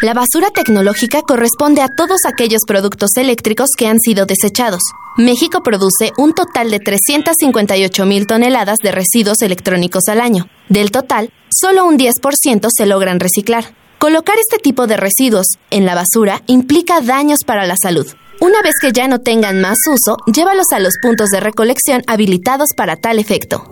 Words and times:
La 0.00 0.14
basura 0.14 0.50
tecnológica 0.50 1.22
corresponde 1.22 1.82
a 1.82 1.88
todos 1.88 2.20
aquellos 2.24 2.60
productos 2.68 3.10
eléctricos 3.16 3.70
que 3.76 3.88
han 3.88 3.98
sido 3.98 4.26
desechados. 4.26 4.80
México 5.16 5.64
produce 5.64 6.12
un 6.16 6.34
total 6.34 6.70
de 6.70 6.78
358 6.78 8.06
mil 8.06 8.28
toneladas 8.28 8.78
de 8.80 8.92
residuos 8.92 9.42
electrónicos 9.42 10.04
al 10.06 10.20
año. 10.20 10.46
Del 10.68 10.92
total, 10.92 11.32
solo 11.50 11.84
un 11.84 11.98
10% 11.98 12.68
se 12.70 12.86
logran 12.86 13.18
reciclar. 13.18 13.74
Colocar 13.98 14.36
este 14.38 14.58
tipo 14.62 14.86
de 14.86 14.98
residuos 14.98 15.46
en 15.72 15.84
la 15.84 15.96
basura 15.96 16.42
implica 16.46 17.00
daños 17.00 17.40
para 17.44 17.66
la 17.66 17.74
salud. 17.82 18.06
Una 18.40 18.62
vez 18.62 18.74
que 18.80 18.92
ya 18.92 19.08
no 19.08 19.18
tengan 19.18 19.60
más 19.60 19.78
uso, 19.90 20.16
llévalos 20.32 20.66
a 20.72 20.78
los 20.78 20.94
puntos 21.02 21.30
de 21.30 21.40
recolección 21.40 22.02
habilitados 22.06 22.68
para 22.76 22.94
tal 22.94 23.18
efecto. 23.18 23.64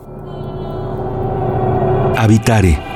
Habitare 2.16 2.95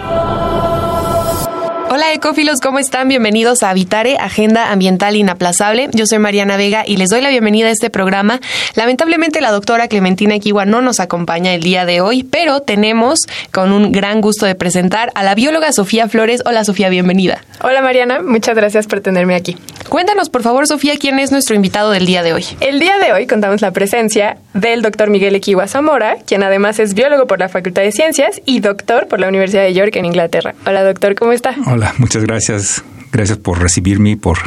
Hola 2.10 2.16
ecófilos, 2.16 2.59
¿cómo 2.60 2.80
están? 2.80 3.06
Bienvenidos 3.06 3.62
a 3.62 3.70
Habitare, 3.70 4.16
Agenda 4.19 4.73
Ambiental 4.73 5.14
Inaplazable. 5.14 5.88
Yo 5.92 6.06
soy 6.06 6.19
Mariana 6.19 6.56
Vega 6.56 6.83
y 6.84 6.96
les 6.96 7.09
doy 7.09 7.20
la 7.20 7.28
bienvenida 7.28 7.69
a 7.69 7.70
este 7.70 7.88
programa. 7.88 8.41
Lamentablemente 8.74 9.41
la 9.41 9.52
doctora 9.52 9.86
Clementina 9.86 10.34
Equiwa 10.34 10.64
no 10.64 10.83
nos 10.83 10.98
acompaña 10.98 11.55
el 11.55 11.62
día 11.62 11.86
de 11.86 12.00
hoy, 12.00 12.24
pero 12.24 12.62
tenemos 12.62 13.20
con 13.52 13.70
un 13.70 13.92
gran 13.92 14.20
gusto 14.20 14.45
de 14.45 14.56
presentar 14.56 15.12
a 15.14 15.23
la 15.23 15.36
bióloga 15.36 15.73
Sofía 15.73 16.09
Flores. 16.09 16.42
Hola 16.47 16.64
Sofía, 16.64 16.89
bienvenida. 16.89 17.44
Hola 17.62 17.80
Mariana, 17.80 18.20
muchas 18.20 18.56
gracias 18.56 18.89
por 18.89 19.00
tenerme 19.02 19.36
aquí. 19.36 19.56
Cuéntanos 19.89 20.30
por 20.30 20.42
favor 20.42 20.67
Sofía, 20.67 20.95
¿quién 20.98 21.20
es 21.20 21.30
nuestro 21.30 21.55
invitado 21.55 21.92
del 21.92 22.06
día 22.06 22.24
de 22.24 22.33
hoy? 22.33 22.45
El 22.61 22.80
día 22.80 22.98
de 22.98 23.12
hoy 23.12 23.28
contamos 23.28 23.61
la 23.61 23.70
presencia 23.70 24.36
del 24.55 24.83
doctor 24.83 25.11
Miguel 25.11 25.36
Equiwa 25.36 25.69
Zamora, 25.69 26.17
quien 26.27 26.42
además 26.42 26.80
es 26.80 26.95
biólogo 26.95 27.28
por 27.28 27.39
la 27.39 27.48
Facultad 27.48 27.83
de 27.83 27.92
Ciencias 27.92 28.41
y 28.47 28.61
doctor 28.61 29.06
por 29.06 29.20
la 29.20 29.28
Universidad 29.28 29.62
de 29.62 29.74
York 29.74 29.95
en 29.95 30.06
Inglaterra. 30.06 30.55
Hola 30.67 30.83
doctor, 30.83 31.14
¿cómo 31.14 31.33
está? 31.33 31.55
Hola, 31.67 31.92
muchas 32.01 32.25
gracias. 32.25 32.83
Gracias 33.12 33.39
por 33.39 33.61
recibirme 33.61 34.11
y 34.11 34.17
por 34.17 34.39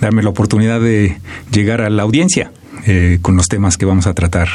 darme 0.00 0.22
la 0.22 0.30
oportunidad 0.30 0.80
de 0.80 1.18
llegar 1.50 1.80
a 1.80 1.90
la 1.90 2.04
audiencia 2.04 2.52
eh, 2.86 3.18
con 3.22 3.36
los 3.36 3.48
temas 3.48 3.76
que 3.76 3.86
vamos 3.86 4.06
a 4.06 4.14
tratar 4.14 4.48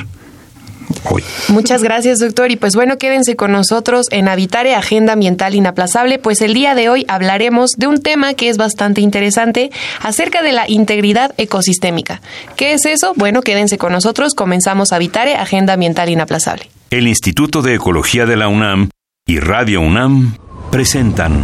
hoy. 1.03 1.23
Muchas 1.49 1.83
gracias, 1.83 2.19
doctor. 2.19 2.51
Y 2.51 2.55
pues 2.55 2.75
bueno, 2.75 2.97
quédense 2.97 3.35
con 3.35 3.51
nosotros 3.51 4.07
en 4.11 4.27
Habitare 4.27 4.75
Agenda 4.75 5.13
Ambiental 5.13 5.55
Inaplazable, 5.55 6.19
pues 6.19 6.41
el 6.41 6.53
día 6.53 6.75
de 6.75 6.89
hoy 6.89 7.05
hablaremos 7.07 7.71
de 7.77 7.87
un 7.87 8.01
tema 8.01 8.33
que 8.33 8.49
es 8.49 8.57
bastante 8.57 9.01
interesante 9.01 9.71
acerca 10.01 10.41
de 10.41 10.53
la 10.53 10.69
integridad 10.69 11.33
ecosistémica. 11.37 12.21
¿Qué 12.55 12.73
es 12.73 12.85
eso? 12.85 13.13
Bueno, 13.15 13.41
quédense 13.41 13.77
con 13.77 13.91
nosotros. 13.91 14.33
Comenzamos 14.33 14.91
Habitare 14.91 15.35
Agenda 15.35 15.73
Ambiental 15.73 16.09
Inaplazable. 16.09 16.69
El 16.89 17.07
Instituto 17.07 17.61
de 17.61 17.75
Ecología 17.75 18.25
de 18.25 18.35
la 18.35 18.47
UNAM 18.47 18.89
y 19.27 19.39
Radio 19.39 19.81
UNAM 19.81 20.37
presentan 20.71 21.43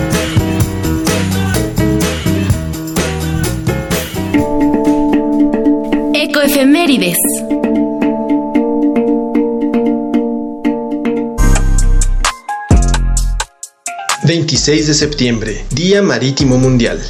Ecoefemérides. 6.91 7.15
...26 14.23 14.85
de 14.85 14.93
septiembre, 14.93 15.65
Día 15.71 16.01
Marítimo 16.01 16.57
Mundial. 16.57 17.01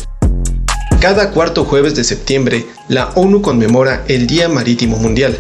Cada 0.99 1.31
cuarto 1.31 1.65
jueves 1.65 1.95
de 1.95 2.03
septiembre, 2.03 2.65
la 2.87 3.09
ONU 3.15 3.41
conmemora 3.41 4.03
el 4.07 4.27
Día 4.27 4.47
Marítimo 4.49 4.97
Mundial. 4.97 5.37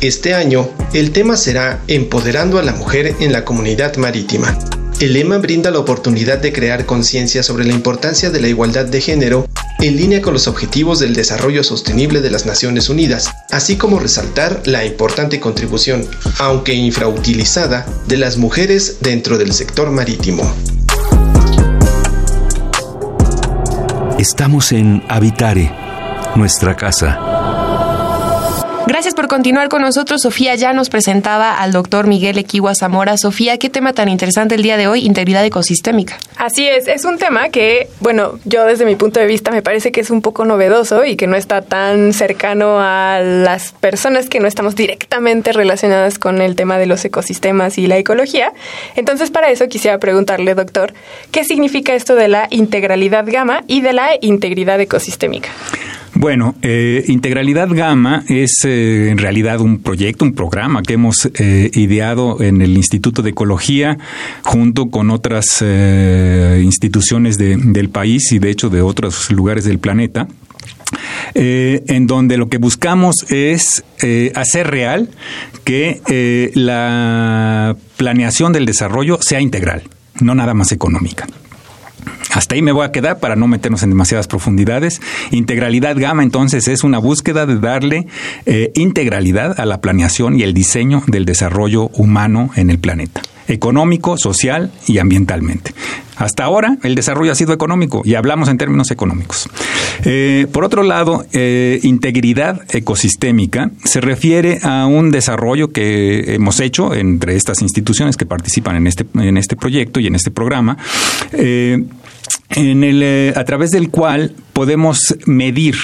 Este 0.00 0.34
año, 0.34 0.68
el 0.94 1.12
tema 1.12 1.36
será 1.36 1.80
Empoderando 1.86 2.58
a 2.58 2.62
la 2.62 2.72
mujer 2.72 3.14
en 3.20 3.32
la 3.32 3.44
comunidad 3.44 3.96
marítima. 3.96 4.58
El 5.00 5.14
lema 5.14 5.38
brinda 5.38 5.70
la 5.70 5.78
oportunidad 5.78 6.38
de 6.38 6.52
crear 6.52 6.86
conciencia 6.86 7.42
sobre 7.42 7.64
la 7.64 7.72
importancia 7.72 8.30
de 8.30 8.40
la 8.40 8.48
igualdad 8.48 8.86
de 8.86 9.00
género 9.00 9.46
en 9.80 9.96
línea 9.96 10.22
con 10.22 10.32
los 10.32 10.46
objetivos 10.46 10.98
del 10.98 11.14
desarrollo 11.14 11.64
sostenible 11.64 12.20
de 12.20 12.30
las 12.30 12.46
Naciones 12.46 12.88
Unidas, 12.88 13.30
así 13.50 13.76
como 13.76 13.98
resaltar 13.98 14.62
la 14.66 14.84
importante 14.84 15.40
contribución, 15.40 16.06
aunque 16.38 16.74
infrautilizada, 16.74 17.86
de 18.06 18.16
las 18.16 18.36
mujeres 18.36 18.98
dentro 19.00 19.38
del 19.38 19.52
sector 19.52 19.90
marítimo. 19.90 20.42
Estamos 24.18 24.70
en 24.72 25.02
Habitare, 25.08 25.74
nuestra 26.36 26.76
casa. 26.76 27.31
Gracias 28.86 29.14
por 29.14 29.28
continuar 29.28 29.68
con 29.68 29.82
nosotros. 29.82 30.22
Sofía 30.22 30.54
ya 30.56 30.72
nos 30.72 30.90
presentaba 30.90 31.58
al 31.58 31.72
doctor 31.72 32.08
Miguel 32.08 32.36
Equiwa 32.36 32.74
Zamora. 32.74 33.16
Sofía, 33.16 33.56
qué 33.56 33.70
tema 33.70 33.92
tan 33.92 34.08
interesante 34.08 34.56
el 34.56 34.62
día 34.62 34.76
de 34.76 34.88
hoy, 34.88 35.06
integridad 35.06 35.44
ecosistémica. 35.44 36.18
Así 36.36 36.66
es, 36.68 36.88
es 36.88 37.04
un 37.04 37.16
tema 37.18 37.48
que, 37.48 37.88
bueno, 38.00 38.40
yo 38.44 38.66
desde 38.66 38.84
mi 38.84 38.96
punto 38.96 39.20
de 39.20 39.26
vista 39.26 39.52
me 39.52 39.62
parece 39.62 39.92
que 39.92 40.00
es 40.00 40.10
un 40.10 40.20
poco 40.20 40.44
novedoso 40.44 41.04
y 41.04 41.16
que 41.16 41.28
no 41.28 41.36
está 41.36 41.62
tan 41.62 42.12
cercano 42.12 42.80
a 42.80 43.20
las 43.20 43.72
personas 43.72 44.28
que 44.28 44.40
no 44.40 44.48
estamos 44.48 44.74
directamente 44.74 45.52
relacionadas 45.52 46.18
con 46.18 46.40
el 46.40 46.56
tema 46.56 46.78
de 46.78 46.86
los 46.86 47.04
ecosistemas 47.04 47.78
y 47.78 47.86
la 47.86 47.98
ecología. 47.98 48.52
Entonces, 48.96 49.30
para 49.30 49.50
eso 49.50 49.68
quisiera 49.68 49.98
preguntarle, 49.98 50.54
doctor, 50.54 50.92
¿qué 51.30 51.44
significa 51.44 51.94
esto 51.94 52.16
de 52.16 52.28
la 52.28 52.48
integralidad 52.50 53.24
gamma 53.26 53.62
y 53.68 53.80
de 53.80 53.92
la 53.92 54.10
integridad 54.20 54.80
ecosistémica? 54.80 55.50
Bueno, 56.22 56.54
eh, 56.62 57.02
Integralidad 57.08 57.68
Gamma 57.68 58.22
es 58.28 58.64
eh, 58.64 59.08
en 59.10 59.18
realidad 59.18 59.60
un 59.60 59.82
proyecto, 59.82 60.24
un 60.24 60.34
programa 60.34 60.84
que 60.84 60.92
hemos 60.92 61.28
eh, 61.34 61.68
ideado 61.74 62.40
en 62.40 62.62
el 62.62 62.76
Instituto 62.76 63.22
de 63.22 63.30
Ecología 63.30 63.98
junto 64.44 64.88
con 64.88 65.10
otras 65.10 65.46
eh, 65.62 66.60
instituciones 66.62 67.38
de, 67.38 67.56
del 67.56 67.88
país 67.88 68.30
y 68.30 68.38
de 68.38 68.50
hecho 68.50 68.70
de 68.70 68.82
otros 68.82 69.32
lugares 69.32 69.64
del 69.64 69.80
planeta. 69.80 70.28
Eh, 71.34 71.82
en 71.88 72.06
donde 72.06 72.36
lo 72.36 72.48
que 72.48 72.58
buscamos 72.58 73.26
es 73.28 73.82
hacer 74.36 74.70
real 74.70 75.08
que 75.64 76.52
la 76.54 77.74
planeación 77.96 78.52
del 78.52 78.64
desarrollo 78.64 79.18
sea 79.20 79.40
integral, 79.40 79.82
no 80.20 80.36
nada 80.36 80.54
más 80.54 80.70
económica. 80.70 81.26
Hasta 82.32 82.54
ahí 82.54 82.62
me 82.62 82.72
voy 82.72 82.84
a 82.84 82.92
quedar 82.92 83.18
para 83.18 83.36
no 83.36 83.46
meternos 83.46 83.82
en 83.82 83.90
demasiadas 83.90 84.26
profundidades. 84.26 85.00
Integralidad 85.30 85.96
Gamma 85.96 86.22
entonces 86.22 86.68
es 86.68 86.84
una 86.84 86.98
búsqueda 86.98 87.46
de 87.46 87.58
darle 87.58 88.06
eh, 88.46 88.72
integralidad 88.74 89.58
a 89.60 89.66
la 89.66 89.80
planeación 89.80 90.38
y 90.38 90.42
el 90.42 90.54
diseño 90.54 91.02
del 91.06 91.24
desarrollo 91.24 91.88
humano 91.94 92.50
en 92.56 92.70
el 92.70 92.78
planeta 92.78 93.22
económico, 93.48 94.16
social 94.16 94.70
y 94.86 94.98
ambientalmente. 94.98 95.72
Hasta 96.16 96.44
ahora 96.44 96.76
el 96.82 96.94
desarrollo 96.94 97.32
ha 97.32 97.34
sido 97.34 97.52
económico 97.52 98.02
y 98.04 98.14
hablamos 98.14 98.48
en 98.48 98.58
términos 98.58 98.90
económicos. 98.90 99.48
Eh, 100.04 100.46
por 100.52 100.64
otro 100.64 100.82
lado, 100.82 101.24
eh, 101.32 101.80
integridad 101.82 102.62
ecosistémica 102.70 103.70
se 103.84 104.00
refiere 104.00 104.60
a 104.62 104.86
un 104.86 105.10
desarrollo 105.10 105.72
que 105.72 106.34
hemos 106.34 106.60
hecho 106.60 106.94
entre 106.94 107.36
estas 107.36 107.62
instituciones 107.62 108.16
que 108.16 108.26
participan 108.26 108.76
en 108.76 108.86
este, 108.86 109.04
en 109.14 109.36
este 109.36 109.56
proyecto 109.56 110.00
y 110.00 110.06
en 110.06 110.14
este 110.14 110.30
programa. 110.30 110.76
En 112.54 112.84
el, 112.84 113.02
eh, 113.02 113.32
a 113.36 113.44
través 113.44 113.70
del 113.70 113.90
cual 113.90 114.34
podemos 114.52 115.16
medir 115.26 115.76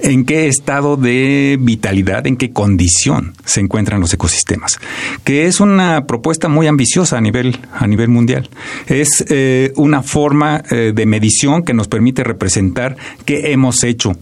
en 0.00 0.24
qué 0.24 0.48
estado 0.48 0.96
de 0.96 1.56
vitalidad, 1.60 2.26
en 2.26 2.36
qué 2.36 2.50
condición 2.50 3.34
se 3.44 3.60
encuentran 3.60 4.00
los 4.00 4.12
ecosistemas, 4.12 4.78
que 5.24 5.46
es 5.46 5.60
una 5.60 6.06
propuesta 6.06 6.48
muy 6.48 6.66
ambiciosa 6.66 7.18
a 7.18 7.20
nivel, 7.20 7.58
a 7.72 7.86
nivel 7.86 8.08
mundial. 8.08 8.48
Es 8.86 9.24
eh, 9.28 9.72
una 9.76 10.02
forma 10.02 10.62
eh, 10.70 10.92
de 10.94 11.06
medición 11.06 11.62
que 11.62 11.74
nos 11.74 11.88
permite 11.88 12.24
representar 12.24 12.96
qué 13.24 13.52
hemos 13.52 13.84
hecho 13.84 14.16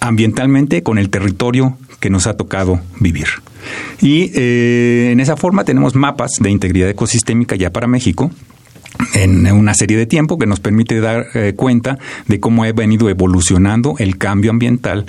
ambientalmente 0.00 0.82
con 0.82 0.98
el 0.98 1.08
territorio 1.08 1.78
que 2.00 2.10
nos 2.10 2.26
ha 2.26 2.36
tocado 2.36 2.80
vivir. 3.00 3.28
Y 4.02 4.30
en 4.34 5.20
esa 5.20 5.38
forma 5.38 5.64
tenemos 5.64 5.94
mapas 5.94 6.32
de 6.38 6.50
integridad 6.50 6.90
ecosistémica 6.90 7.56
ya 7.56 7.70
para 7.70 7.86
México, 7.86 8.30
en 9.14 9.50
una 9.52 9.74
serie 9.74 9.96
de 9.96 10.06
tiempo 10.06 10.38
que 10.38 10.46
nos 10.46 10.60
permite 10.60 11.00
dar 11.00 11.26
eh, 11.34 11.54
cuenta 11.56 11.98
de 12.26 12.40
cómo 12.40 12.64
ha 12.64 12.72
venido 12.72 13.08
evolucionando 13.08 13.96
el 13.98 14.18
cambio 14.18 14.50
ambiental 14.50 15.06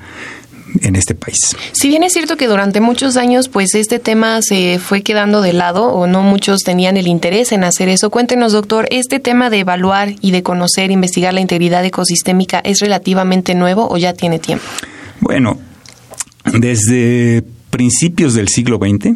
en 0.81 0.95
este 0.95 1.15
país. 1.15 1.37
Si 1.71 1.87
bien 1.87 2.03
es 2.03 2.13
cierto 2.13 2.37
que 2.37 2.47
durante 2.47 2.81
muchos 2.81 3.17
años 3.17 3.47
pues 3.47 3.75
este 3.75 3.99
tema 3.99 4.41
se 4.41 4.79
fue 4.79 5.01
quedando 5.01 5.41
de 5.41 5.53
lado 5.53 5.85
o 5.85 6.07
no 6.07 6.21
muchos 6.21 6.61
tenían 6.61 6.97
el 6.97 7.07
interés 7.07 7.51
en 7.51 7.63
hacer 7.63 7.89
eso, 7.89 8.09
cuéntenos 8.09 8.51
doctor, 8.51 8.87
¿este 8.91 9.19
tema 9.19 9.49
de 9.49 9.59
evaluar 9.59 10.15
y 10.21 10.31
de 10.31 10.43
conocer, 10.43 10.91
investigar 10.91 11.33
la 11.33 11.41
integridad 11.41 11.85
ecosistémica 11.85 12.59
es 12.59 12.79
relativamente 12.79 13.55
nuevo 13.55 13.87
o 13.89 13.97
ya 13.97 14.13
tiene 14.13 14.39
tiempo? 14.39 14.65
Bueno, 15.21 15.57
desde 16.53 17.43
principios 17.69 18.33
del 18.33 18.47
siglo 18.49 18.77
XX, 18.77 19.15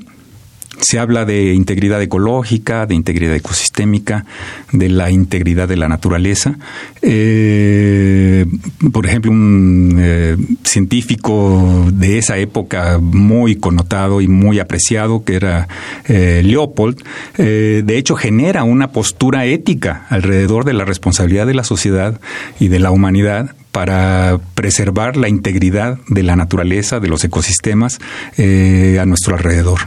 se 0.82 1.00
habla 1.00 1.26
de 1.26 1.54
integridad 1.54 2.02
ecológica, 2.02 2.86
de 2.86 2.96
integridad 2.96 3.36
ecosistémica, 3.36 4.26
de 4.72 4.90
la 4.90 5.12
integridad 5.12 5.68
de 5.68 5.78
la 5.78 5.88
naturaleza. 5.88 6.58
Eh, 7.02 8.46
por 8.92 9.06
ejemplo, 9.06 9.32
un 9.32 9.98
eh, 10.00 10.38
científico 10.64 11.88
de 11.92 12.18
esa 12.18 12.38
época 12.38 13.00
muy 13.00 13.56
connotado 13.56 14.22
y 14.22 14.28
muy 14.28 14.60
apreciado, 14.60 15.24
que 15.24 15.36
era 15.36 15.68
eh, 16.08 16.42
Leopold, 16.44 17.04
de 17.38 17.98
hecho 17.98 18.16
genera 18.16 18.64
una 18.64 18.92
postura 18.92 19.46
ética 19.46 20.06
alrededor 20.10 20.66
de 20.66 20.74
la 20.74 20.86
responsabilidad 20.86 21.48
de 21.48 21.54
la 21.54 21.64
sociedad 21.64 22.20
y 22.60 22.68
de 22.68 22.80
la 22.80 22.92
humanidad 22.92 23.56
para 23.72 24.40
preservar 24.56 25.16
la 25.16 25.30
integridad 25.30 26.00
de 26.08 26.24
la 26.24 26.36
naturaleza, 26.36 27.00
de 27.00 27.08
los 27.08 27.24
ecosistemas 27.24 28.00
a 28.38 29.06
nuestro 29.06 29.36
alrededor. 29.36 29.80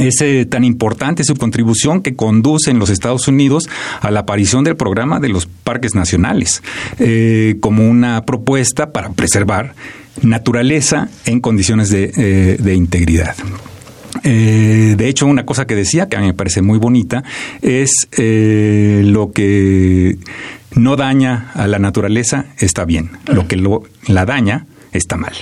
Es 0.00 0.22
eh, 0.22 0.46
tan 0.46 0.64
importante 0.64 1.24
su 1.24 1.36
contribución 1.36 2.00
que 2.00 2.16
conduce 2.16 2.70
en 2.70 2.78
los 2.78 2.88
Estados 2.88 3.28
Unidos 3.28 3.68
a 4.00 4.10
la 4.10 4.20
aparición 4.20 4.64
del 4.64 4.74
programa 4.74 5.20
de 5.20 5.28
los 5.28 5.44
parques 5.44 5.94
nacionales 5.94 6.62
eh, 6.98 7.56
como 7.60 7.86
una 7.86 8.24
propuesta 8.24 8.92
para 8.92 9.10
preservar 9.10 9.74
naturaleza 10.22 11.10
en 11.26 11.40
condiciones 11.40 11.90
de, 11.90 12.12
eh, 12.16 12.74
integridad. 12.74 13.36
de 14.22 15.08
hecho, 15.08 15.26
una 15.26 15.44
cosa 15.44 15.66
que 15.66 15.76
decía, 15.76 16.08
que 16.08 16.16
a 16.16 16.20
mí 16.20 16.26
me 16.28 16.34
parece 16.34 16.62
muy 16.62 16.78
bonita, 16.78 17.22
es 17.60 18.08
lo 18.16 19.32
que 19.32 20.16
no 20.74 20.96
daña 20.96 21.50
a 21.54 21.66
la 21.66 21.78
naturaleza 21.78 22.46
está 22.58 22.86
bien, 22.86 23.10
lo 23.26 23.46
que 23.46 23.56
lo, 23.56 23.82
la 24.06 24.24
daña 24.24 24.66
está 24.92 25.18
mal. 25.18 25.34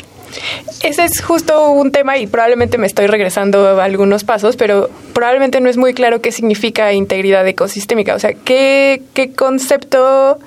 Ese 0.83 1.05
es 1.05 1.21
justo 1.23 1.71
un 1.71 1.91
tema 1.91 2.19
y 2.19 2.27
probablemente 2.27 2.79
me 2.79 2.87
estoy 2.87 3.07
regresando 3.07 3.81
a 3.81 3.85
algunos 3.85 4.25
pasos, 4.25 4.57
pero 4.57 4.91
probablemente 5.13 5.61
no 5.61 5.69
es 5.69 5.77
muy 5.77 5.95
claro 5.95 6.21
qué 6.21 6.33
significa 6.33 6.93
integridad 6.93 7.47
ecosistémica. 7.47 8.15
O 8.15 8.19
sea, 8.19 8.33
qué, 8.35 9.03
qué 9.15 9.33
concepto 9.33 10.39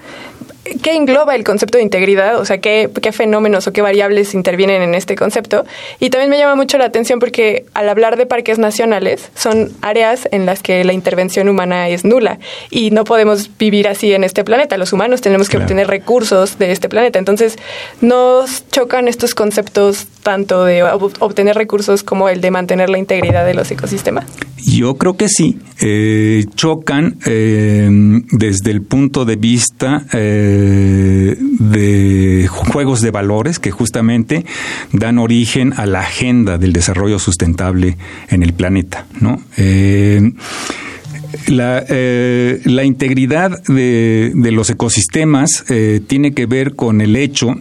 ¿Qué 0.64 0.96
engloba 0.96 1.36
el 1.36 1.44
concepto 1.44 1.80
de 1.80 1.84
integridad? 1.84 2.40
O 2.40 2.46
sea, 2.46 2.60
¿qué, 2.60 2.88
¿qué, 3.02 3.12
fenómenos 3.12 3.66
o 3.68 3.74
qué 3.74 3.82
variables 3.82 4.36
intervienen 4.36 4.84
en 4.84 4.94
este 4.94 5.16
concepto? 5.16 5.66
Y 6.00 6.12
también 6.12 6.30
me 6.30 6.38
llama 6.38 6.56
mucho 6.56 6.78
la 6.78 6.86
atención 6.86 7.20
porque 7.20 7.66
al 7.74 7.90
hablar 7.90 8.16
de 8.16 8.28
parques 8.28 8.60
nacionales 8.60 9.32
son 9.34 9.72
áreas 9.82 10.30
en 10.32 10.46
las 10.46 10.62
que 10.62 10.84
la 10.84 10.94
intervención 10.94 11.50
humana 11.50 11.90
es 11.90 12.06
nula 12.06 12.38
y 12.70 12.92
no 12.92 13.06
podemos 13.06 13.50
vivir 13.58 13.88
así 13.88 14.14
en 14.14 14.24
este 14.24 14.44
planeta. 14.44 14.78
Los 14.78 14.94
humanos 14.94 15.22
tenemos 15.22 15.50
que 15.50 15.58
obtener 15.58 15.88
recursos 15.88 16.60
de 16.60 16.72
este 16.72 16.90
planeta. 16.90 17.18
Entonces, 17.18 17.58
nos 18.00 18.70
chocan 18.70 19.08
estos 19.08 19.34
conceptos 19.34 20.06
tanto 20.22 20.64
de 20.66 20.84
obtener 20.84 21.56
recursos 21.56 22.04
como 22.04 22.30
el 22.30 22.42
de 22.42 22.52
mantener 22.52 22.90
la 22.90 22.98
integridad 22.98 23.46
de 23.46 23.54
los 23.54 23.70
ecosistemas. 23.72 24.26
Yo 24.66 24.96
creo 24.96 25.18
que 25.18 25.28
sí. 25.28 25.58
Eh, 25.80 26.46
chocan 26.56 27.18
eh, 27.26 27.90
desde 28.32 28.70
el 28.70 28.84
punto 28.84 29.26
de 29.26 29.36
vista 29.36 30.06
eh, 30.14 31.36
de 31.40 32.48
juegos 32.48 33.02
de 33.02 33.10
valores 33.10 33.58
que 33.58 33.72
justamente 33.72 34.46
dan 34.92 35.18
origen 35.18 35.74
a 35.76 35.88
la 35.88 36.02
agenda 36.02 36.60
del 36.60 36.74
desarrollo 36.74 37.18
sustentable 37.18 37.98
en 38.30 38.44
el 38.44 38.54
planeta, 38.54 39.08
¿no? 39.20 39.42
La, 41.48 41.84
la, 41.88 42.84
integridad 42.84 43.64
de, 43.64 44.32
de 44.36 44.52
los 44.52 44.70
ecosistemas 44.70 45.64
tiene 46.08 46.34
que 46.34 46.46
ver 46.46 46.76
con 46.76 47.02
el 47.02 47.16
hecho 47.16 47.56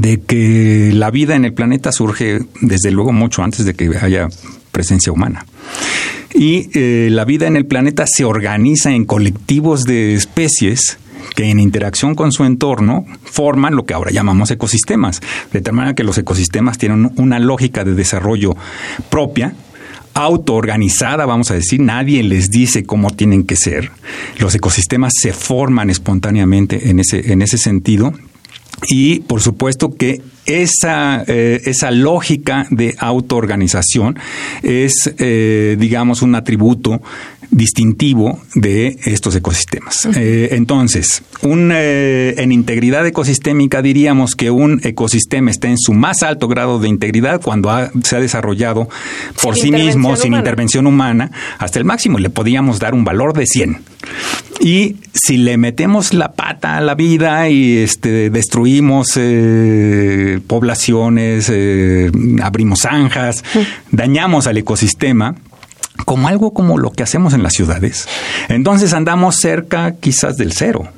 de 0.00 0.20
que 0.20 0.92
la 0.94 1.10
vida 1.10 1.34
en 1.34 1.44
el 1.44 1.52
planeta 1.52 1.90
surge 1.90 2.40
desde 2.60 2.90
luego 2.92 3.12
mucho 3.12 3.42
antes 3.42 3.64
de 3.64 3.74
que 3.74 3.90
haya 4.00 4.28
presencia 4.70 5.12
humana. 5.12 5.44
Y 6.34 6.70
eh, 6.74 7.08
la 7.10 7.24
vida 7.24 7.46
en 7.46 7.56
el 7.56 7.66
planeta 7.66 8.04
se 8.06 8.24
organiza 8.24 8.92
en 8.92 9.04
colectivos 9.04 9.84
de 9.84 10.14
especies 10.14 10.98
que 11.34 11.50
en 11.50 11.58
interacción 11.58 12.14
con 12.14 12.30
su 12.32 12.44
entorno 12.44 13.06
forman 13.24 13.74
lo 13.74 13.86
que 13.86 13.94
ahora 13.94 14.12
llamamos 14.12 14.50
ecosistemas. 14.50 15.20
De 15.52 15.60
tal 15.60 15.74
manera 15.74 15.94
que 15.94 16.04
los 16.04 16.16
ecosistemas 16.16 16.78
tienen 16.78 17.10
una 17.16 17.40
lógica 17.40 17.84
de 17.84 17.94
desarrollo 17.94 18.56
propia, 19.10 19.54
autoorganizada, 20.14 21.26
vamos 21.26 21.50
a 21.50 21.54
decir, 21.54 21.80
nadie 21.80 22.22
les 22.22 22.50
dice 22.50 22.84
cómo 22.84 23.10
tienen 23.10 23.44
que 23.44 23.56
ser. 23.56 23.90
Los 24.38 24.54
ecosistemas 24.54 25.12
se 25.20 25.32
forman 25.32 25.90
espontáneamente 25.90 26.90
en 26.90 27.00
ese, 27.00 27.32
en 27.32 27.42
ese 27.42 27.58
sentido 27.58 28.14
y 28.86 29.20
por 29.20 29.40
supuesto 29.40 29.94
que 29.94 30.22
esa, 30.46 31.24
eh, 31.26 31.60
esa 31.64 31.90
lógica 31.90 32.66
de 32.70 32.94
autoorganización 32.98 34.18
es, 34.62 35.12
eh, 35.18 35.76
digamos, 35.78 36.22
un 36.22 36.34
atributo 36.34 37.02
distintivo 37.50 38.40
de 38.54 38.98
estos 39.04 39.34
ecosistemas. 39.34 40.06
Eh, 40.16 40.50
entonces, 40.52 41.22
un, 41.42 41.72
en 41.72 42.52
integridad 42.52 43.06
ecosistémica 43.06 43.82
diríamos 43.82 44.34
que 44.34 44.50
un 44.50 44.80
ecosistema 44.84 45.50
está 45.50 45.68
en 45.68 45.78
su 45.78 45.94
más 45.94 46.22
alto 46.22 46.48
grado 46.48 46.78
de 46.78 46.88
integridad 46.88 47.40
cuando 47.40 47.70
se 48.02 48.16
ha 48.16 48.20
desarrollado 48.20 48.88
por 49.42 49.56
sí 49.56 49.70
mismo, 49.70 50.16
sin 50.16 50.34
intervención 50.34 50.86
humana, 50.86 51.30
hasta 51.58 51.78
el 51.78 51.84
máximo. 51.84 52.18
Le 52.18 52.30
podíamos 52.30 52.78
dar 52.78 52.94
un 52.94 53.04
valor 53.04 53.32
de 53.32 53.46
100. 53.46 53.78
Y 54.60 54.96
si 55.12 55.36
le 55.36 55.56
metemos 55.56 56.12
la 56.14 56.32
pata 56.32 56.76
a 56.76 56.80
la 56.80 56.94
vida 56.94 57.48
y 57.48 57.78
este, 57.78 58.30
destruimos 58.30 59.12
eh, 59.16 60.40
poblaciones, 60.46 61.48
eh, 61.52 62.10
abrimos 62.42 62.80
zanjas, 62.80 63.44
dañamos 63.92 64.46
al 64.46 64.58
ecosistema, 64.58 65.36
como 66.04 66.28
algo 66.28 66.52
como 66.52 66.78
lo 66.78 66.90
que 66.90 67.02
hacemos 67.02 67.34
en 67.34 67.42
las 67.42 67.54
ciudades, 67.54 68.08
entonces 68.48 68.92
andamos 68.92 69.36
cerca 69.36 69.94
quizás 70.00 70.36
del 70.36 70.52
cero. 70.52 70.88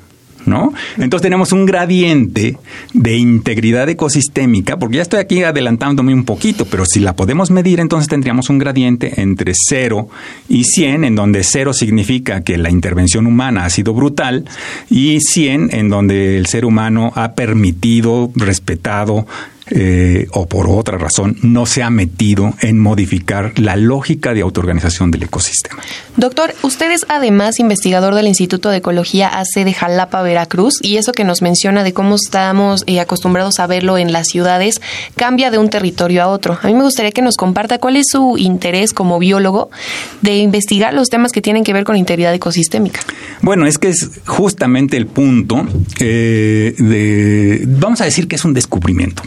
¿no? 0.45 0.73
Entonces 0.97 1.23
tenemos 1.23 1.51
un 1.51 1.65
gradiente 1.65 2.57
de 2.93 3.17
integridad 3.17 3.89
ecosistémica, 3.89 4.77
porque 4.77 4.97
ya 4.97 5.01
estoy 5.03 5.19
aquí 5.19 5.43
adelantándome 5.43 6.13
un 6.13 6.25
poquito, 6.25 6.65
pero 6.65 6.85
si 6.85 6.99
la 6.99 7.15
podemos 7.15 7.51
medir, 7.51 7.79
entonces 7.79 8.07
tendríamos 8.07 8.49
un 8.49 8.57
gradiente 8.57 9.21
entre 9.21 9.53
0 9.55 10.09
y 10.49 10.63
100, 10.63 11.03
en 11.03 11.15
donde 11.15 11.43
0 11.43 11.73
significa 11.73 12.41
que 12.41 12.57
la 12.57 12.69
intervención 12.69 13.27
humana 13.27 13.65
ha 13.65 13.69
sido 13.69 13.93
brutal 13.93 14.45
y 14.89 15.19
100 15.19 15.69
en 15.73 15.89
donde 15.89 16.37
el 16.37 16.47
ser 16.47 16.65
humano 16.65 17.11
ha 17.15 17.33
permitido, 17.33 18.31
respetado, 18.35 19.27
eh, 19.69 20.27
o 20.31 20.47
por 20.47 20.67
otra 20.67 20.97
razón 20.97 21.37
no 21.43 21.65
se 21.65 21.83
ha 21.83 21.89
metido 21.89 22.53
en 22.61 22.79
modificar 22.79 23.57
la 23.59 23.75
lógica 23.75 24.33
de 24.33 24.41
autoorganización 24.41 25.11
del 25.11 25.23
ecosistema. 25.23 25.81
Doctor, 26.17 26.53
usted 26.63 26.91
es 26.91 27.05
además 27.09 27.59
investigador 27.59 28.15
del 28.15 28.27
Instituto 28.27 28.69
de 28.69 28.77
Ecología 28.77 29.27
AC 29.27 29.63
de 29.63 29.73
Jalapa, 29.73 30.21
Veracruz, 30.23 30.79
y 30.81 30.97
eso 30.97 31.11
que 31.11 31.23
nos 31.23 31.41
menciona 31.41 31.83
de 31.83 31.93
cómo 31.93 32.15
estamos 32.15 32.83
eh, 32.87 32.99
acostumbrados 32.99 33.59
a 33.59 33.67
verlo 33.67 33.97
en 33.97 34.11
las 34.11 34.27
ciudades 34.27 34.81
cambia 35.15 35.51
de 35.51 35.57
un 35.57 35.69
territorio 35.69 36.23
a 36.23 36.27
otro. 36.27 36.57
A 36.61 36.67
mí 36.67 36.73
me 36.73 36.83
gustaría 36.83 37.11
que 37.11 37.21
nos 37.21 37.37
comparta 37.37 37.77
cuál 37.77 37.95
es 37.95 38.07
su 38.11 38.37
interés 38.37 38.93
como 38.93 39.19
biólogo 39.19 39.69
de 40.21 40.37
investigar 40.37 40.93
los 40.93 41.09
temas 41.09 41.31
que 41.31 41.41
tienen 41.41 41.63
que 41.63 41.73
ver 41.73 41.83
con 41.83 41.95
integridad 41.95 42.33
ecosistémica. 42.33 43.01
Bueno, 43.41 43.65
es 43.65 43.77
que 43.77 43.89
es 43.89 44.21
justamente 44.25 44.97
el 44.97 45.07
punto 45.07 45.65
eh, 45.99 46.73
de, 46.77 47.63
vamos 47.67 48.01
a 48.01 48.05
decir 48.05 48.27
que 48.27 48.35
es 48.35 48.45
un 48.45 48.53
descubrimiento. 48.53 49.23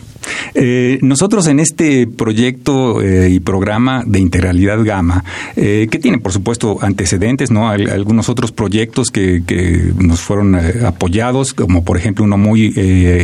Eh, 0.55 0.99
nosotros 1.03 1.47
en 1.47 1.61
este 1.61 2.07
proyecto 2.07 3.03
eh, 3.03 3.31
y 3.31 3.41
programa 3.41 4.03
de 4.07 4.21
integralidad 4.21 4.83
Gama, 4.85 5.25
eh, 5.57 5.89
que 5.91 5.99
tiene 5.99 6.19
por 6.19 6.33
supuesto 6.33 6.79
antecedentes, 6.81 7.51
¿no? 7.51 7.69
algunos 7.69 8.29
otros 8.29 8.53
proyectos 8.53 9.11
que, 9.11 9.43
nos 9.99 10.21
fueron 10.21 10.55
apoyados, 10.85 11.55
como 11.55 11.85
por 11.85 11.97
ejemplo 11.97 12.25
uno 12.25 12.37
muy 12.37 12.75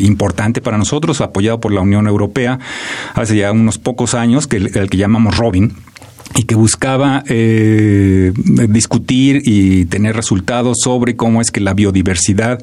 importante 0.00 0.60
para 0.60 0.78
nosotros, 0.78 1.20
apoyado 1.20 1.60
por 1.60 1.72
la 1.72 1.80
Unión 1.80 2.06
Europea 2.06 2.58
hace 3.14 3.36
ya 3.36 3.52
unos 3.52 3.78
pocos 3.78 4.14
años, 4.14 4.46
que 4.46 4.56
el 4.56 4.90
que 4.90 4.96
llamamos 4.96 5.36
Robin 5.36 5.72
y 6.34 6.44
que 6.44 6.54
buscaba 6.54 7.24
eh, 7.28 8.32
discutir 8.68 9.42
y 9.44 9.86
tener 9.86 10.14
resultados 10.14 10.78
sobre 10.82 11.16
cómo 11.16 11.40
es 11.40 11.50
que 11.50 11.60
la 11.60 11.74
biodiversidad 11.74 12.60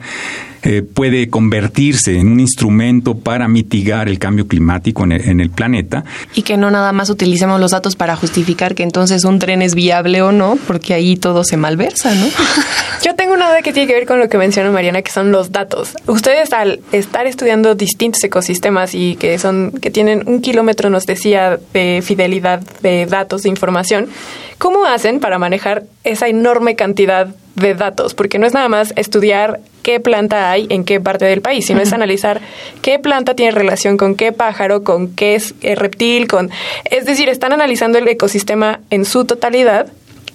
eh, 0.63 0.81
puede 0.81 1.29
convertirse 1.29 2.17
en 2.17 2.27
un 2.27 2.39
instrumento 2.39 3.15
para 3.15 3.47
mitigar 3.47 4.09
el 4.09 4.19
cambio 4.19 4.47
climático 4.47 5.03
en 5.03 5.39
el, 5.39 5.49
planeta. 5.49 6.03
Y 6.35 6.41
que 6.41 6.57
no 6.57 6.71
nada 6.71 6.91
más 6.91 7.09
utilicemos 7.09 7.59
los 7.59 7.71
datos 7.71 7.95
para 7.95 8.15
justificar 8.15 8.75
que 8.75 8.83
entonces 8.83 9.23
un 9.23 9.39
tren 9.39 9.61
es 9.61 9.75
viable 9.75 10.21
o 10.21 10.31
no, 10.31 10.57
porque 10.67 10.93
ahí 10.93 11.15
todo 11.15 11.43
se 11.43 11.57
malversa, 11.57 12.13
¿no? 12.15 12.25
Yo 13.05 13.15
tengo 13.15 13.33
una 13.33 13.47
duda 13.47 13.61
que 13.61 13.71
tiene 13.71 13.87
que 13.87 13.93
ver 13.93 14.05
con 14.05 14.19
lo 14.19 14.27
que 14.27 14.37
menciona 14.37 14.71
Mariana, 14.71 15.01
que 15.03 15.11
son 15.11 15.31
los 15.31 15.51
datos. 15.51 15.93
Ustedes 16.07 16.51
al 16.51 16.81
estar 16.91 17.27
estudiando 17.27 17.75
distintos 17.75 18.23
ecosistemas 18.23 18.93
y 18.93 19.15
que 19.15 19.37
son 19.39 19.71
que 19.71 19.91
tienen 19.91 20.23
un 20.25 20.41
kilómetro, 20.41 20.89
nos 20.89 21.05
decía, 21.05 21.59
de 21.73 22.01
fidelidad 22.03 22.61
de 22.81 23.05
datos 23.05 23.43
de 23.43 23.49
información, 23.57 24.09
¿cómo 24.57 24.85
hacen 24.85 25.19
para 25.19 25.39
manejar 25.39 25.83
esa 26.03 26.27
enorme 26.27 26.75
cantidad 26.75 27.27
de 27.55 27.73
datos? 27.73 28.13
Porque 28.13 28.39
no 28.39 28.47
es 28.47 28.53
nada 28.53 28.69
más 28.69 28.93
estudiar 28.95 29.59
qué 29.81 29.99
planta 29.99 30.51
hay 30.51 30.67
en 30.69 30.83
qué 30.83 30.99
parte 30.99 31.25
del 31.25 31.41
país, 31.41 31.65
sino 31.65 31.81
es 31.81 31.93
analizar 31.93 32.41
qué 32.81 32.99
planta 32.99 33.35
tiene 33.35 33.51
relación 33.51 33.97
con 33.97 34.15
qué 34.15 34.31
pájaro, 34.31 34.83
con 34.83 35.15
qué 35.15 35.41
eh, 35.61 35.75
reptil, 35.75 36.27
con... 36.27 36.51
Es 36.85 37.05
decir, 37.05 37.29
están 37.29 37.53
analizando 37.53 37.97
el 37.97 38.07
ecosistema 38.07 38.81
en 38.89 39.05
su 39.05 39.25
totalidad 39.25 39.87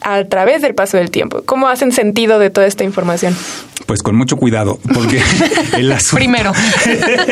a 0.04 0.24
través 0.24 0.62
del 0.62 0.74
paso 0.74 0.96
del 0.96 1.10
tiempo. 1.10 1.42
¿Cómo 1.44 1.68
hacen 1.68 1.92
sentido 1.92 2.38
de 2.38 2.50
toda 2.50 2.66
esta 2.66 2.84
información? 2.84 3.34
Pues 3.86 4.02
con 4.02 4.16
mucho 4.16 4.36
cuidado, 4.36 4.78
porque 4.94 5.20
el 5.76 5.90
asunto. 5.92 6.16
Primero. 6.16 6.52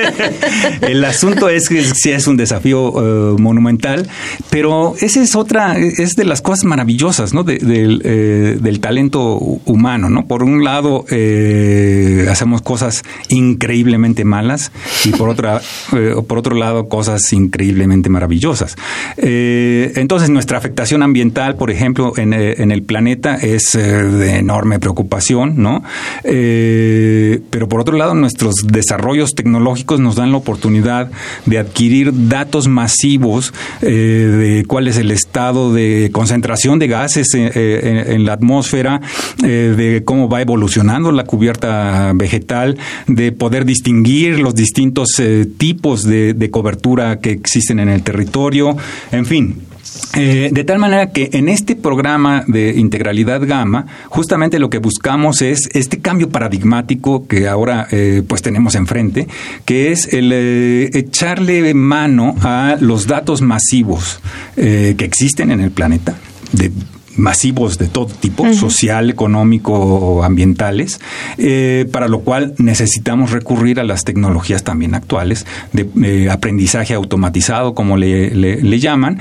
el 0.83 1.05
asunto 1.05 1.49
es 1.49 1.69
que 1.69 1.83
sí 1.83 2.11
es 2.11 2.27
un 2.27 2.37
desafío 2.37 3.35
eh, 3.35 3.37
monumental, 3.39 4.09
pero 4.50 4.95
esa 5.00 5.23
es 5.23 5.37
otra, 5.37 5.79
es 5.79 6.17
de 6.17 6.25
las 6.25 6.43
cosas 6.43 6.65
maravillosas, 6.65 7.33
¿no? 7.35 7.45
Eh, 7.49 8.59
del 8.61 8.81
talento 8.81 9.37
humano, 9.39 10.11
¿no? 10.11 10.27
Por 10.27 10.43
un 10.43 10.65
lado, 10.65 11.05
eh, 11.11 12.27
hacemos 12.31 12.62
cosas 12.62 13.05
increíblemente 13.29 14.25
malas 14.25 14.73
y 15.05 15.11
por 15.11 15.29
otra, 15.29 15.61
por 16.29 16.39
otro 16.39 16.57
lado, 16.57 16.89
cosas 16.89 17.33
increíblemente 17.33 18.09
maravillosas. 18.09 18.77
entonces, 19.17 20.31
nuestra 20.31 20.59
afectación 20.59 21.03
ambiental, 21.03 21.57
por 21.57 21.71
ejemplo, 21.71 22.12
en, 22.17 22.33
en 22.61 22.73
el 22.73 22.83
planeta 22.83 23.37
es 23.37 23.73
de 23.73 24.37
enorme 24.37 24.79
preocupación, 24.79 25.55
¿no? 25.57 25.83
Eh, 26.25 27.40
pero 27.50 27.69
por 27.69 27.81
otro 27.81 27.97
lado, 27.97 28.14
nuestros 28.14 28.55
desarrollos 28.67 29.35
tecnológicos 29.35 30.00
nos 30.00 30.17
dan 30.17 30.33
la 30.33 30.38
oportunidad 30.38 31.11
de 31.47 31.59
adquirir 31.59 32.29
datos 32.29 32.69
masivos 32.69 33.55
eh, 33.83 33.90
de 33.90 34.64
cuál 34.67 34.88
es 34.88 34.97
el 34.99 35.11
estado 35.11 35.73
de 35.73 36.11
concentración 36.12 36.79
de 36.79 36.88
gases 36.88 37.29
eh, 37.35 38.05
en, 38.09 38.25
la 38.25 38.35
atmósfera, 38.35 39.00
de 39.38 40.02
cómo 40.05 40.29
va 40.29 40.43
evolucionando 40.43 41.12
la 41.12 41.25
cubierta 41.25 42.12
vegetal, 42.14 42.79
de 43.07 43.33
poder 43.33 43.64
distinguir 43.64 44.40
los 44.40 44.55
distintos 44.55 45.21
tipos 45.57 46.02
de 46.02 46.50
cobertura 46.50 47.19
que 47.19 47.31
existen 47.31 47.81
en 47.81 47.88
el 47.88 48.02
territorio, 48.02 48.76
en 49.12 49.25
fin, 49.25 49.70
eh, 50.15 50.51
de 50.53 50.65
tal 50.65 50.79
manera 50.79 51.11
que 51.13 51.31
en 51.33 51.49
este 51.49 51.77
programa 51.77 52.45
de 52.47 52.71
integralidad 52.71 53.47
gamma, 53.47 53.87
justamente 54.09 54.59
lo 54.59 54.69
que 54.69 54.79
buscamos 54.79 55.41
es 55.41 55.69
este 55.73 56.01
cambio 56.01 56.31
paradigmático 56.31 57.27
que 57.29 57.49
ahora 57.49 57.87
eh, 57.91 58.23
pues 58.27 58.43
tenemos 58.43 58.75
enfrente, 58.75 59.29
que 59.65 59.93
es 59.93 60.13
el 60.13 60.33
eh, 60.33 60.91
echarle 60.95 61.75
mano 61.75 62.35
a 62.43 62.77
los 62.81 63.07
datos 63.07 63.41
masivos 63.41 64.21
que 64.57 65.05
existen 65.05 65.51
en 65.51 65.61
el 65.61 65.71
planeta 65.71 66.17
de 66.53 66.71
masivos 67.17 67.79
de 67.79 67.88
todo 67.88 68.07
tipo, 68.07 68.52
social, 68.52 69.11
económico, 69.11 70.23
ambientales, 70.25 71.00
eh, 71.38 71.87
para 71.93 72.09
lo 72.09 72.21
cual 72.21 72.55
necesitamos 72.59 73.31
recurrir 73.31 73.81
a 73.81 73.85
las 73.85 74.05
tecnologías 74.05 74.64
también 74.64 74.95
actuales 74.95 75.47
de 75.73 76.31
aprendizaje 76.31 76.95
automatizado, 76.95 77.75
como 77.75 77.97
le, 77.97 78.31
le, 78.35 78.81
llaman, 78.81 79.19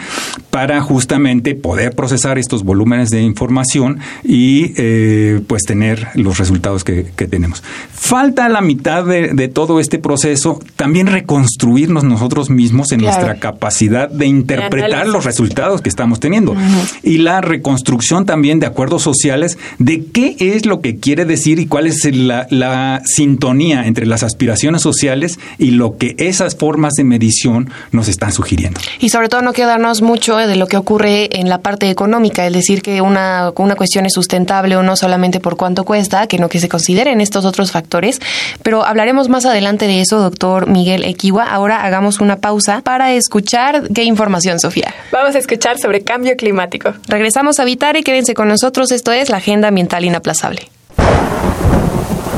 para 0.51 0.81
justamente 0.81 1.55
poder 1.55 1.96
procesar 1.96 2.38
estos 2.38 2.63
volúmenes 2.63 3.10
de 3.10 3.22
información 3.22 4.00
y 4.24 4.74
eh, 4.77 5.41
pues 5.48 5.63
tener 5.63 6.08
los 6.15 6.38
resultados 6.38 6.84
que, 6.84 7.10
tenemos. 7.29 7.63
Falta 7.91 8.48
la 8.50 8.62
mitad 8.62 9.03
de, 9.05 9.48
todo 9.50 9.79
este 9.79 10.00
proceso 10.00 10.60
también 10.75 11.08
reconstruirnos 11.08 12.03
nosotros 12.03 12.50
mismos 12.50 12.91
en 12.91 13.01
nuestra 13.01 13.36
capacidad 13.36 14.10
de 14.10 14.25
interpretar 14.25 15.08
los 15.08 15.25
resultados 15.25 15.81
que 15.81 15.89
estamos 15.89 16.19
teniendo. 16.19 16.55
Y 17.03 17.17
la 17.17 17.41
reconstrucción 17.41 17.78
construcción 17.79 18.25
también 18.25 18.59
de 18.59 18.65
acuerdos 18.65 19.03
sociales 19.03 19.57
de 19.77 20.03
qué 20.03 20.36
es 20.38 20.65
lo 20.65 20.81
que 20.81 20.98
quiere 20.98 21.24
decir 21.24 21.59
y 21.59 21.65
cuál 21.65 21.88
es 21.88 22.03
la, 22.03 23.01
sintonía 23.05 23.88
entre 23.88 24.05
las 24.05 24.21
aspiraciones 24.21 24.81
sociales 24.81 25.39
y 25.57 25.71
lo 25.71 25.98
que 25.98 26.13
esas 26.17 26.57
formas 26.57 26.93
de 26.95 27.05
medición 27.05 27.71
nos 27.93 28.09
están 28.09 28.33
sugiriendo. 28.33 28.81
Y 29.00 29.09
sobre 29.09 29.29
todo 29.29 29.41
no 29.41 29.53
quedarnos 29.53 30.01
mucho 30.01 30.36
de 30.36 30.57
lo 30.57 30.67
que 30.67 30.75
ocurre 30.75 31.39
en 31.39 31.48
la 31.48 31.59
parte 31.59 31.89
económica, 31.89 32.45
es 32.45 32.51
decir, 32.51 32.81
que 32.81 33.00
una, 33.00 33.53
una 33.55 33.75
cuestión 33.75 34.05
es 34.05 34.13
sustentable 34.13 34.75
o 34.75 34.83
no 34.83 34.98
solamente 34.98 35.39
por 35.39 35.55
cuánto 35.55 35.86
cuesta, 35.86 36.27
que 36.27 36.38
no 36.38 36.50
que 36.50 36.59
se 36.59 36.67
consideren 36.67 37.21
estos 37.21 37.45
otros 37.45 37.71
factores, 37.71 38.19
pero 38.62 38.83
hablaremos 38.83 39.29
más 39.29 39.45
adelante 39.45 39.88
de 39.88 40.01
eso, 40.01 40.19
doctor 40.19 40.67
Miguel 40.67 41.05
Equiwa. 41.05 41.45
Ahora 41.45 41.86
hagamos 41.86 42.19
una 42.19 42.36
pausa 42.36 42.81
para 42.83 43.13
escuchar 43.13 43.88
qué 43.93 44.03
información, 44.03 44.59
Sofía. 44.59 44.93
Vamos 45.13 45.36
a 45.36 45.39
escuchar 45.39 45.79
sobre 45.79 46.01
cambio 46.01 46.36
climático. 46.36 46.93
Regresamos 47.07 47.59
a 47.59 47.65
y 47.70 48.04
quédense 48.04 48.34
con 48.34 48.48
nosotros. 48.48 48.92
Esto 48.92 49.12
es 49.12 49.30
la 49.30 49.38
Agenda 49.38 49.68
Ambiental 49.68 50.04
Inaplazable. 50.06 50.70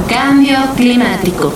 Cambio 0.10 0.58
climático. 0.76 1.54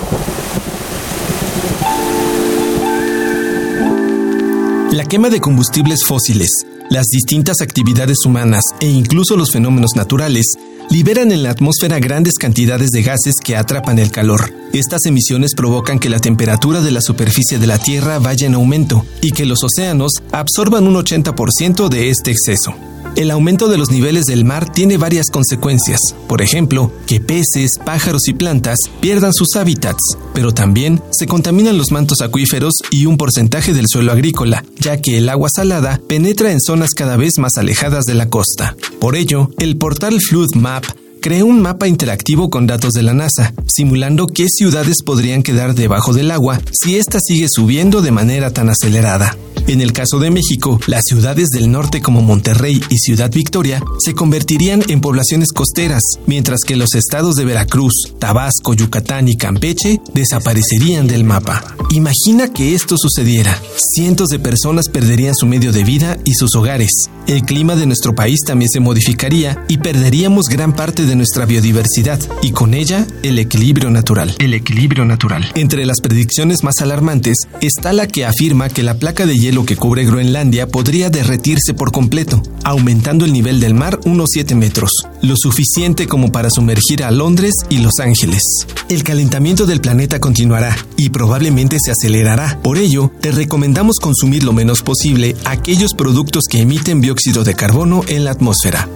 La 4.91 5.03
quema 5.03 5.29
de 5.29 5.41
combustibles 5.41 6.05
fósiles, 6.07 6.49
las 6.89 7.07
distintas 7.07 7.59
actividades 7.59 8.19
humanas 8.25 8.63
e 8.79 8.87
incluso 8.87 9.35
los 9.35 9.51
fenómenos 9.51 9.91
naturales 9.95 10.53
liberan 10.89 11.33
en 11.33 11.43
la 11.43 11.49
atmósfera 11.49 11.99
grandes 11.99 12.35
cantidades 12.35 12.91
de 12.91 13.03
gases 13.03 13.35
que 13.43 13.57
atrapan 13.57 13.99
el 13.99 14.11
calor. 14.11 14.53
Estas 14.71 15.05
emisiones 15.05 15.53
provocan 15.53 15.99
que 15.99 16.09
la 16.09 16.19
temperatura 16.19 16.79
de 16.81 16.91
la 16.91 17.01
superficie 17.01 17.59
de 17.59 17.67
la 17.67 17.77
Tierra 17.77 18.19
vaya 18.19 18.47
en 18.47 18.53
aumento 18.53 19.05
y 19.21 19.31
que 19.31 19.45
los 19.45 19.63
océanos 19.63 20.13
absorban 20.31 20.87
un 20.87 20.95
80% 20.95 21.89
de 21.89 22.09
este 22.09 22.31
exceso. 22.31 22.73
El 23.15 23.31
aumento 23.31 23.69
de 23.69 23.77
los 23.77 23.91
niveles 23.91 24.25
del 24.25 24.43
mar 24.43 24.69
tiene 24.69 24.97
varias 24.97 25.27
consecuencias, 25.31 25.99
por 26.27 26.41
ejemplo, 26.41 26.91
que 27.07 27.21
peces, 27.21 27.79
pájaros 27.85 28.27
y 28.27 28.33
plantas 28.33 28.77
pierdan 28.99 29.33
sus 29.33 29.55
hábitats, 29.55 30.17
pero 30.33 30.53
también 30.53 31.01
se 31.11 31.25
contaminan 31.25 31.77
los 31.77 31.91
mantos 31.91 32.19
acuíferos 32.19 32.73
y 32.91 33.05
un 33.05 33.15
porcentaje 33.15 33.73
del 33.73 33.87
suelo 33.87 34.11
agrícola, 34.11 34.65
ya 34.79 35.01
que 35.01 35.17
el 35.17 35.29
agua 35.29 35.47
salada 35.49 36.01
penetra 36.09 36.51
en 36.51 36.59
zonas 36.59 36.89
cada 36.91 37.15
vez 37.15 37.37
más 37.37 37.57
alejadas 37.57 38.03
de 38.03 38.15
la 38.15 38.29
costa. 38.29 38.75
Por 38.99 39.15
ello, 39.15 39.49
el 39.59 39.77
portal 39.77 40.19
Flood 40.19 40.55
Map 40.55 40.83
creó 41.25 41.47
un 41.47 41.59
mapa 41.59 41.87
interactivo 41.87 42.51
con 42.51 42.67
datos 42.67 42.93
de 42.93 43.01
la 43.01 43.15
NASA, 43.15 43.51
simulando 43.65 44.27
qué 44.27 44.45
ciudades 44.47 44.97
podrían 45.03 45.41
quedar 45.41 45.73
debajo 45.73 46.13
del 46.13 46.29
agua 46.29 46.61
si 46.71 46.97
ésta 46.97 47.17
sigue 47.19 47.47
subiendo 47.49 48.03
de 48.03 48.11
manera 48.11 48.51
tan 48.51 48.69
acelerada. 48.69 49.35
En 49.67 49.81
el 49.81 49.93
caso 49.93 50.19
de 50.19 50.29
México, 50.29 50.79
las 50.85 51.01
ciudades 51.07 51.49
del 51.49 51.71
norte 51.71 51.99
como 51.99 52.21
Monterrey 52.21 52.79
y 52.91 52.97
Ciudad 52.99 53.31
Victoria 53.31 53.81
se 53.97 54.13
convertirían 54.13 54.83
en 54.89 55.01
poblaciones 55.01 55.51
costeras, 55.51 56.03
mientras 56.27 56.59
que 56.59 56.75
los 56.75 56.93
estados 56.93 57.35
de 57.35 57.45
Veracruz, 57.45 58.13
Tabasco, 58.19 58.75
Yucatán 58.75 59.27
y 59.27 59.37
Campeche 59.37 59.99
desaparecerían 60.13 61.07
del 61.07 61.23
mapa. 61.23 61.75
Imagina 61.89 62.53
que 62.53 62.75
esto 62.75 62.95
sucediera. 62.99 63.59
Cientos 63.95 64.27
de 64.27 64.37
personas 64.37 64.87
perderían 64.87 65.33
su 65.33 65.47
medio 65.47 65.71
de 65.71 65.83
vida 65.83 66.19
y 66.23 66.35
sus 66.35 66.55
hogares. 66.55 66.91
El 67.25 67.43
clima 67.43 67.75
de 67.75 67.87
nuestro 67.87 68.13
país 68.13 68.41
también 68.45 68.69
se 68.69 68.79
modificaría 68.79 69.65
y 69.67 69.79
perderíamos 69.79 70.45
gran 70.45 70.75
parte 70.75 71.07
de 71.15 71.17
nuestra 71.17 71.45
biodiversidad 71.45 72.19
y 72.41 72.51
con 72.51 72.73
ella 72.73 73.07
el 73.23 73.39
equilibrio 73.39 73.89
natural. 73.89 74.35
El 74.37 74.53
equilibrio 74.53 75.05
natural. 75.05 75.49
Entre 75.55 75.85
las 75.85 76.01
predicciones 76.01 76.63
más 76.63 76.81
alarmantes 76.81 77.37
está 77.61 77.93
la 77.93 78.07
que 78.07 78.25
afirma 78.25 78.69
que 78.69 78.83
la 78.83 78.99
placa 78.99 79.25
de 79.25 79.35
hielo 79.35 79.55
lo 79.55 79.65
que 79.65 79.77
cubre 79.77 80.03
Groenlandia 80.03 80.67
podría 80.67 81.09
derretirse 81.09 81.73
por 81.73 81.93
completo, 81.93 82.43
aumentando 82.63 83.23
el 83.23 83.31
nivel 83.31 83.61
del 83.61 83.73
mar 83.73 83.99
unos 84.03 84.31
7 84.33 84.53
metros, 84.53 84.91
lo 85.21 85.35
suficiente 85.37 86.07
como 86.07 86.31
para 86.31 86.49
sumergir 86.49 87.05
a 87.05 87.11
Londres 87.11 87.53
y 87.69 87.77
Los 87.77 87.99
Ángeles. 87.99 88.43
El 88.89 89.03
calentamiento 89.03 89.65
del 89.65 89.79
planeta 89.79 90.19
continuará 90.19 90.75
y 90.97 91.09
probablemente 91.09 91.77
se 91.79 91.91
acelerará. 91.91 92.59
Por 92.61 92.77
ello, 92.77 93.13
te 93.21 93.31
recomendamos 93.31 93.95
consumir 93.99 94.43
lo 94.43 94.51
menos 94.51 94.81
posible 94.81 95.37
aquellos 95.45 95.93
productos 95.93 96.43
que 96.49 96.59
emiten 96.59 96.99
dióxido 96.99 97.45
de 97.45 97.55
carbono 97.55 98.01
en 98.07 98.25
la 98.25 98.31
atmósfera. 98.31 98.89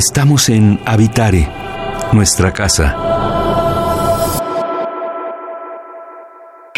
Estamos 0.00 0.48
en 0.48 0.80
Habitare, 0.86 1.46
nuestra 2.12 2.54
casa. 2.54 3.09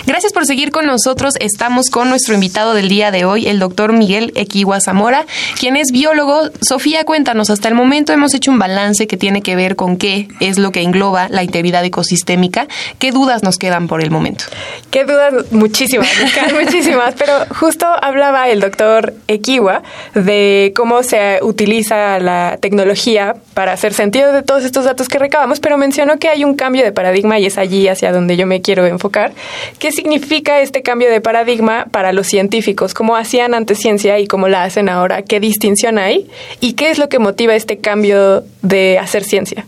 Gracias 0.04 0.32
por 0.32 0.46
seguir 0.46 0.72
con 0.72 0.86
nosotros. 0.86 1.34
Estamos 1.38 1.88
con 1.88 2.08
nuestro 2.08 2.34
invitado 2.34 2.74
del 2.74 2.88
día 2.88 3.12
de 3.12 3.24
hoy, 3.24 3.46
el 3.46 3.60
doctor 3.60 3.92
Miguel 3.92 4.32
Equiwa 4.34 4.80
Zamora, 4.80 5.26
quien 5.60 5.76
es 5.76 5.92
biólogo. 5.92 6.50
Sofía, 6.60 7.04
cuéntanos, 7.04 7.50
hasta 7.50 7.68
el 7.68 7.74
momento 7.74 8.12
hemos 8.12 8.34
hecho 8.34 8.50
un 8.50 8.58
balance 8.58 9.06
que 9.06 9.16
tiene 9.16 9.42
que 9.42 9.54
ver 9.54 9.76
con 9.76 9.96
qué 9.96 10.26
es 10.40 10.58
lo 10.58 10.72
que 10.72 10.82
engloba 10.82 11.28
la 11.28 11.44
integridad 11.44 11.84
ecosistémica. 11.84 12.66
¿Qué 12.98 13.12
dudas 13.12 13.44
nos 13.44 13.58
quedan 13.58 13.86
por 13.86 14.02
el 14.02 14.10
momento? 14.10 14.44
Qué 14.90 15.04
dudas, 15.04 15.52
muchísimas, 15.52 16.08
muchísimas, 16.52 17.14
pero 17.16 17.34
justo 17.54 17.86
hablaba 17.86 18.48
el 18.48 18.58
doctor 18.58 19.14
Equiwa 19.28 19.84
de 20.14 20.72
cómo 20.74 21.04
se 21.04 21.38
utiliza 21.42 22.18
la 22.18 22.58
tecnología 22.60 23.36
para 23.54 23.72
hacer 23.72 23.94
sentido 23.94 24.32
de 24.32 24.42
todos 24.42 24.64
estos 24.64 24.84
datos 24.84 25.08
que 25.08 25.20
recabamos, 25.20 25.60
pero 25.60 25.78
mencionó 25.78 26.18
que 26.18 26.28
hay 26.28 26.42
un 26.42 26.54
cambio 26.54 26.82
de 26.82 26.90
paradigma 26.90 27.38
y 27.38 27.46
es 27.46 27.56
allí 27.56 27.86
hacia 27.86 28.10
donde 28.10 28.36
yo 28.36 28.48
me 28.48 28.62
quiero 28.62 28.84
enfocar. 28.84 29.32
¿Qué 29.92 29.96
significa 29.96 30.62
este 30.62 30.80
cambio 30.80 31.10
de 31.10 31.20
paradigma 31.20 31.84
para 31.90 32.14
los 32.14 32.26
científicos? 32.26 32.94
¿Cómo 32.94 33.14
hacían 33.14 33.52
antes 33.52 33.76
ciencia 33.78 34.18
y 34.20 34.26
cómo 34.26 34.48
la 34.48 34.64
hacen 34.64 34.88
ahora? 34.88 35.20
¿Qué 35.20 35.38
distinción 35.38 35.98
hay? 35.98 36.28
¿Y 36.60 36.72
qué 36.72 36.90
es 36.90 36.96
lo 36.96 37.10
que 37.10 37.18
motiva 37.18 37.54
este 37.54 37.76
cambio 37.76 38.42
de 38.62 38.98
hacer 38.98 39.22
ciencia? 39.22 39.66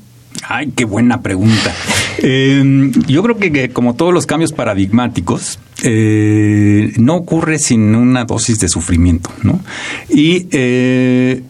Ay, 0.48 0.72
qué 0.74 0.86
buena 0.86 1.20
pregunta. 1.20 1.74
Eh, 2.26 2.62
yo 3.08 3.22
creo 3.24 3.36
que, 3.36 3.70
como 3.70 3.96
todos 3.96 4.14
los 4.14 4.24
cambios 4.24 4.52
paradigmáticos, 4.52 5.58
eh, 5.82 6.92
no 6.96 7.16
ocurre 7.16 7.58
sin 7.58 7.94
una 7.94 8.24
dosis 8.24 8.60
de 8.60 8.68
sufrimiento, 8.68 9.30
¿no? 9.42 9.60
Y 10.08 10.46
eh, 10.52 11.42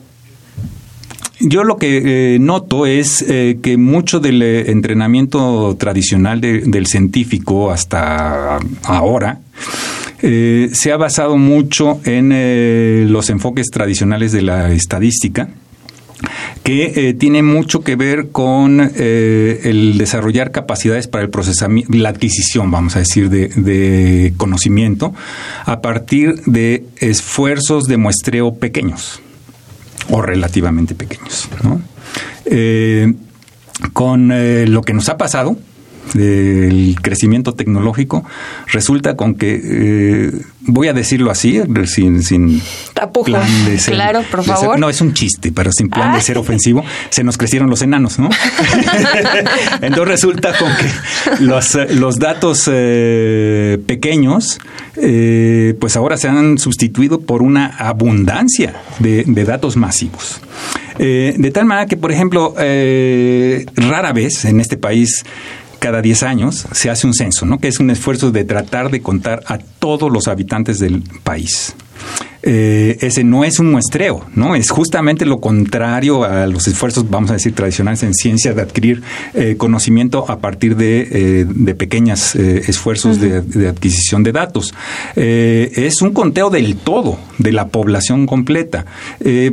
yo 1.40 1.64
lo 1.64 1.76
que 1.76 2.38
noto 2.40 2.86
es 2.86 3.24
que 3.24 3.76
mucho 3.76 4.20
del 4.20 4.42
entrenamiento 4.42 5.76
tradicional 5.78 6.40
del 6.40 6.86
científico 6.86 7.70
hasta 7.70 8.58
ahora 8.84 9.40
se 10.20 10.92
ha 10.92 10.96
basado 10.96 11.36
mucho 11.36 12.00
en 12.04 13.12
los 13.12 13.30
enfoques 13.30 13.70
tradicionales 13.70 14.32
de 14.32 14.42
la 14.42 14.72
estadística 14.72 15.48
que 16.62 17.08
eh, 17.08 17.14
tiene 17.14 17.42
mucho 17.42 17.82
que 17.82 17.96
ver 17.96 18.28
con 18.30 18.80
eh, 18.80 19.60
el 19.64 19.98
desarrollar 19.98 20.50
capacidades 20.50 21.08
para 21.08 21.22
el 21.22 21.30
procesamiento, 21.30 21.92
la 21.96 22.08
adquisición, 22.08 22.70
vamos 22.70 22.96
a 22.96 23.00
decir, 23.00 23.28
de, 23.28 24.32
conocimiento 24.36 25.14
a 25.66 25.80
partir 25.80 26.36
de 26.46 26.84
esfuerzos 26.98 27.84
de 27.84 27.96
muestreo 27.98 28.54
pequeños 28.54 29.20
o 30.10 30.22
relativamente 30.22 30.94
pequeños. 30.94 31.48
Eh, 32.46 33.12
con 33.92 34.28
lo 34.28 34.82
que 34.82 34.92
nos 34.92 35.08
ha 35.08 35.16
pasado, 35.16 35.56
del 36.12 36.96
crecimiento 37.00 37.54
tecnológico, 37.54 38.24
resulta 38.66 39.16
con 39.16 39.34
que, 39.34 39.60
eh, 39.62 40.32
voy 40.60 40.88
a 40.88 40.92
decirlo 40.92 41.30
así, 41.30 41.60
sin, 41.86 42.22
sin 42.22 42.62
plan 43.24 43.64
de 43.64 43.78
ser... 43.78 43.94
Claro, 43.94 44.22
por 44.30 44.44
favor. 44.44 44.78
no, 44.78 44.88
es 44.88 45.00
un 45.00 45.14
chiste, 45.14 45.52
pero 45.52 45.72
sin 45.72 45.88
plan 45.88 46.14
de 46.14 46.20
ser 46.20 46.38
ofensivo, 46.38 46.84
se 47.10 47.24
nos 47.24 47.38
crecieron 47.38 47.70
los 47.70 47.82
enanos, 47.82 48.18
¿no? 48.18 48.28
Entonces 49.80 50.08
resulta 50.08 50.56
con 50.56 50.70
que 50.76 51.42
los, 51.44 51.76
los 51.90 52.18
datos 52.18 52.68
eh, 52.70 53.78
pequeños, 53.86 54.58
eh, 54.96 55.74
pues 55.80 55.96
ahora 55.96 56.16
se 56.16 56.28
han 56.28 56.58
sustituido 56.58 57.20
por 57.20 57.42
una 57.42 57.66
abundancia 57.66 58.74
de, 58.98 59.24
de 59.26 59.44
datos 59.44 59.76
masivos. 59.76 60.40
de 60.98 61.50
tal 61.52 61.64
manera 61.64 61.86
que, 61.86 61.96
por 61.96 62.12
ejemplo, 62.12 62.54
rara 62.56 64.12
vez 64.12 64.44
en 64.44 64.60
este 64.60 64.76
país 64.76 65.24
cada 65.84 66.00
10 66.00 66.22
años 66.22 66.66
se 66.72 66.88
hace 66.88 67.06
un 67.06 67.12
censo, 67.12 67.44
¿no? 67.44 67.58
que 67.58 67.68
es 67.68 67.78
un 67.78 67.90
esfuerzo 67.90 68.30
de 68.30 68.44
tratar 68.44 68.90
de 68.90 69.02
contar 69.02 69.42
a 69.48 69.58
todos 69.58 70.10
los 70.10 70.28
habitantes 70.28 70.78
del 70.78 71.02
país. 71.22 71.76
Eh, 72.46 72.98
ese 73.00 73.24
no 73.24 73.42
es 73.42 73.58
un 73.58 73.70
muestreo, 73.70 74.26
¿no? 74.34 74.54
Es 74.54 74.68
justamente 74.68 75.24
lo 75.24 75.40
contrario 75.40 76.24
a 76.24 76.46
los 76.46 76.68
esfuerzos, 76.68 77.08
vamos 77.08 77.30
a 77.30 77.34
decir, 77.34 77.54
tradicionales 77.54 78.02
en 78.02 78.12
ciencia 78.12 78.52
de 78.52 78.60
adquirir 78.60 79.02
eh, 79.32 79.56
conocimiento 79.56 80.30
a 80.30 80.40
partir 80.40 80.76
de, 80.76 81.08
eh, 81.10 81.46
de 81.48 81.74
pequeños 81.74 82.34
esfuerzos 82.34 83.18
de, 83.18 83.68
adquisición 83.68 84.22
de 84.22 84.32
datos. 84.32 84.74
es 85.16 86.02
un 86.02 86.12
conteo 86.12 86.50
del 86.50 86.76
todo, 86.76 87.18
de 87.38 87.52
la 87.52 87.68
población 87.68 88.26
completa. 88.26 88.84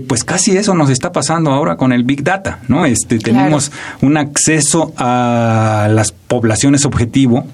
pues 0.08 0.26
casi 0.26 0.58
eso 0.58 0.74
nos 0.74 0.90
está 0.90 1.14
pasando 1.14 1.52
ahora 1.52 1.78
con 1.78 1.94
el 1.94 2.04
Big 2.04 2.24
Data, 2.24 2.60
¿no? 2.68 2.86
Este, 2.86 3.20
tenemos 3.20 3.72
un 4.02 4.18
acceso 4.18 4.94
a 4.98 5.88
las 5.90 6.12
poblaciones 6.12 6.86
objetivo 6.86 7.46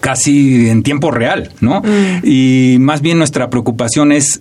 casi 0.00 0.68
en 0.68 0.82
tiempo 0.82 1.10
real, 1.10 1.52
¿no? 1.60 1.80
Mm. 1.82 2.24
Y 2.24 2.76
más 2.80 3.00
bien 3.00 3.18
nuestra 3.18 3.50
preocupación 3.50 4.12
es 4.12 4.40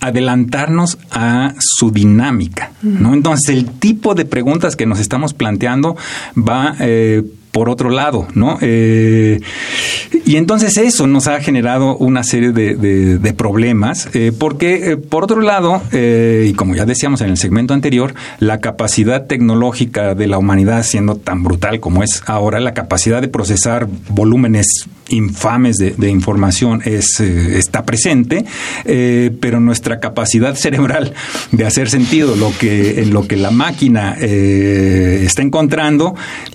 adelantarnos 0.00 0.98
a 1.10 1.54
su 1.58 1.90
dinámica, 1.90 2.72
¿no? 2.82 3.14
Entonces, 3.14 3.48
el 3.48 3.66
tipo 3.66 4.14
de 4.14 4.24
preguntas 4.24 4.76
que 4.76 4.86
nos 4.86 5.00
estamos 5.00 5.34
planteando 5.34 5.96
va 6.36 6.76
eh, 6.78 7.24
por 7.58 7.70
otro 7.70 7.90
lado, 7.90 8.28
¿no? 8.34 8.56
Eh, 8.60 9.40
y 10.24 10.36
entonces 10.36 10.76
eso 10.76 11.08
nos 11.08 11.26
ha 11.26 11.40
generado 11.40 11.96
una 11.96 12.22
serie 12.22 12.52
de, 12.52 13.34
problemas, 13.36 14.08
eh, 14.14 14.30
porque 14.30 14.96
por 14.96 15.24
otro 15.24 15.40
lado, 15.40 15.82
y 15.92 16.52
como 16.52 16.76
ya 16.76 16.86
decíamos 16.86 17.20
en 17.20 17.30
el 17.30 17.36
segmento 17.36 17.74
anterior, 17.74 18.14
la 18.38 18.60
capacidad 18.60 19.26
tecnológica 19.26 20.14
de 20.14 20.28
la 20.28 20.38
humanidad 20.38 20.84
siendo 20.84 21.16
tan 21.16 21.42
brutal 21.42 21.80
como 21.80 22.04
es 22.04 22.22
ahora, 22.26 22.60
la 22.60 22.74
capacidad 22.74 23.20
de 23.20 23.26
procesar 23.26 23.88
volúmenes 24.08 24.86
infames 25.08 25.78
de, 25.78 26.10
información 26.10 26.82
es, 26.84 27.20
eh, 27.20 27.58
está 27.58 27.84
presente, 27.84 28.44
eh, 28.84 29.30
pero 29.40 29.60
nuestra 29.60 30.00
capacidad 30.00 30.54
cerebral 30.54 31.14
de 31.52 31.66
hacer 31.66 31.90
sentido 31.90 32.36
lo 32.36 32.52
que, 32.58 33.02
en 33.02 33.12
lo 33.12 33.26
que 33.26 33.36
la 33.36 33.50
máquina 33.50 34.16
eh, 34.20 35.22
está 35.24 35.42
encontrando, 35.42 36.14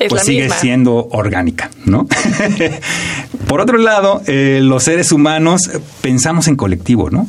pues 0.09 0.23
sigue 0.23 0.49
siendo 0.49 0.92
orgánica, 0.95 1.69
¿no? 1.85 2.07
Por 3.47 3.61
otro 3.61 3.77
lado, 3.77 4.21
los 4.27 4.83
seres 4.83 5.11
humanos 5.11 5.69
pensamos 6.01 6.47
en 6.47 6.55
colectivo, 6.55 7.09
¿no? 7.09 7.27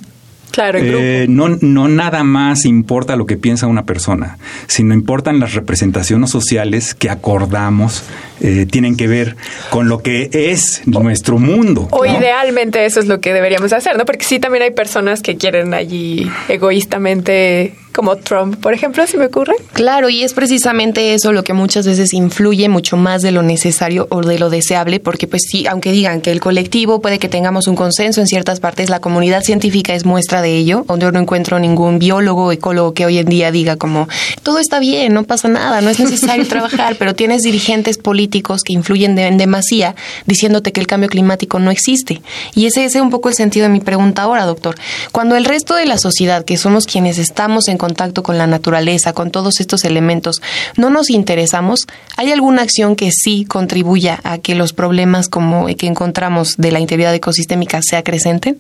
Claro, 0.55 0.79
eh, 0.81 1.27
no, 1.29 1.49
no 1.49 1.89
nada 1.89 2.23
más 2.23 2.65
importa 2.65 3.17
lo 3.17 3.27
que 3.27 3.37
piensa 3.37 3.67
una 3.67 3.87
persona, 3.87 4.39
sino 4.69 4.95
importan 4.95 5.41
las 5.41 5.55
representaciones 5.55 6.31
sociales 6.31 6.95
que 6.95 7.11
acordamos 7.11 8.05
eh, 8.41 8.65
tienen 8.71 8.97
que 8.97 9.09
ver 9.09 9.35
con 9.71 9.89
lo 9.89 10.01
que 10.01 10.31
es 10.33 10.83
nuestro 10.87 11.39
mundo. 11.39 11.89
O 11.91 12.07
idealmente 12.07 12.85
eso 12.85 13.01
es 13.01 13.07
lo 13.07 13.21
que 13.21 13.33
deberíamos 13.33 13.73
hacer, 13.73 13.99
¿no? 13.99 14.05
Porque 14.05 14.25
sí 14.25 14.39
también 14.39 14.63
hay 14.63 14.71
personas 14.71 15.23
que 15.23 15.37
quieren 15.37 15.75
allí 15.75 16.31
egoístamente 16.49 17.75
como 17.95 18.17
Trump, 18.17 18.57
por 18.57 18.75
ejemplo, 18.75 19.07
si 19.07 19.17
me 19.17 19.27
ocurre. 19.27 19.55
Claro, 19.73 20.09
y 20.11 20.23
es 20.23 20.35
precisamente 20.35 21.15
eso 21.15 21.33
lo 21.33 21.45
que 21.45 21.53
muchas 21.53 21.87
veces 21.87 22.13
influye 22.13 22.69
mucho 22.69 22.97
más 22.97 23.23
de 23.23 23.31
lo 23.31 23.43
necesario 23.43 24.07
o 24.11 24.21
de 24.23 24.39
lo 24.39 24.51
deseable, 24.51 25.01
porque 25.01 25.27
pues 25.27 25.43
sí, 25.49 25.67
aunque 25.67 25.93
digan 25.93 26.21
que 26.21 26.33
el 26.33 26.41
colectivo 26.41 27.01
puede 27.01 27.19
que 27.19 27.29
tengamos 27.29 27.69
un 27.69 27.77
consenso 27.77 28.21
en 28.21 28.27
ciertas 28.27 28.61
partes, 28.61 28.91
la 28.91 29.01
comunidad 29.01 29.43
científica 29.43 29.95
es 29.95 30.05
muestra 30.05 30.43
de 30.43 30.57
ello, 30.57 30.85
donde 30.89 31.05
yo 31.05 31.13
no 31.13 31.21
encuentro 31.21 31.59
ningún 31.59 31.99
biólogo 31.99 32.47
o 32.47 32.53
ecólogo 32.53 32.95
que 32.95 33.07
hoy 33.07 33.19
en 33.19 33.27
día 33.27 33.51
diga 33.51 33.77
como 33.77 34.09
todo 34.43 34.59
está 34.59 34.79
bien, 34.79 35.15
no 35.15 35.25
pasa 35.25 35.49
nada, 35.49 35.81
no 35.81 35.91
es 35.91 36.01
necesario 36.01 36.47
trabajar, 36.49 36.97
pero 36.99 37.15
tienes 37.15 37.43
dirigentes 37.43 37.99
políticos 37.99 38.63
que 38.65 38.73
influyen 38.73 39.17
en 39.19 39.39
demasía 39.39 39.95
diciéndote 40.27 40.73
que 40.73 40.81
el 40.81 40.87
cambio 40.87 41.09
climático 41.09 41.59
no 41.59 41.71
existe. 41.71 42.23
Y 42.55 42.67
ese 42.67 42.85
es 42.85 42.95
un 42.97 43.11
poco 43.11 43.29
el 43.29 43.35
sentido 43.35 43.65
de 43.65 43.73
mi 43.73 43.81
pregunta 43.81 44.23
ahora, 44.23 44.45
doctor. 44.45 44.75
Cuando 45.13 45.37
el 45.37 45.45
resto 45.45 45.75
de 45.75 45.87
la 45.87 45.99
sociedad, 45.99 46.45
que 46.45 46.57
somos 46.57 46.87
quienes 46.87 47.19
estamos 47.19 47.69
en 47.69 47.79
contacto 47.85 48.23
con 48.23 48.39
la 48.39 48.47
naturaleza, 48.47 49.13
con 49.13 49.31
todos 49.31 49.61
estos 49.61 49.85
elementos, 49.85 50.41
no 50.79 50.89
nos 50.89 51.11
interesamos, 51.11 51.81
¿hay 52.17 52.33
alguna 52.33 52.63
acción 52.63 52.97
que 52.97 53.11
sí 53.13 53.45
contribuya 53.45 54.21
a 54.25 54.39
que 54.39 54.55
los 54.55 54.73
problemas 54.73 55.29
como 55.29 55.67
que 55.67 55.87
encontramos 55.87 56.55
de 56.57 56.73
la 56.73 56.81
integridad 56.81 57.15
ecosistémica 57.15 57.81
se 57.83 57.97
acrecenten? 57.97 58.57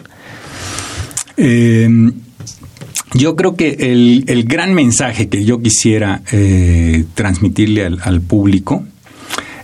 Eh, 1.38 1.88
yo 3.14 3.34
creo 3.34 3.56
que 3.56 3.76
el, 3.80 4.44
gran 4.44 4.74
mensaje 4.74 5.28
que 5.30 5.42
yo 5.44 5.62
quisiera 5.62 6.20
eh, 6.32 7.04
transmitirle 7.14 7.86
al, 7.86 8.20
público 8.20 8.84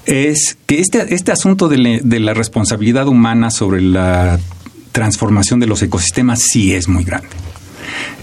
es 0.06 0.56
que 0.64 0.80
este, 0.80 1.14
este 1.14 1.32
asunto 1.32 1.68
de, 1.68 2.00
de, 2.02 2.20
la 2.20 2.32
responsabilidad 2.32 3.08
humana 3.08 3.50
sobre 3.50 3.82
la 3.82 4.40
transformación 4.92 5.60
de 5.60 5.66
los 5.66 5.82
ecosistemas 5.82 6.40
sí 6.40 6.72
es 6.72 6.88
muy 6.88 7.04
grande. 7.04 7.28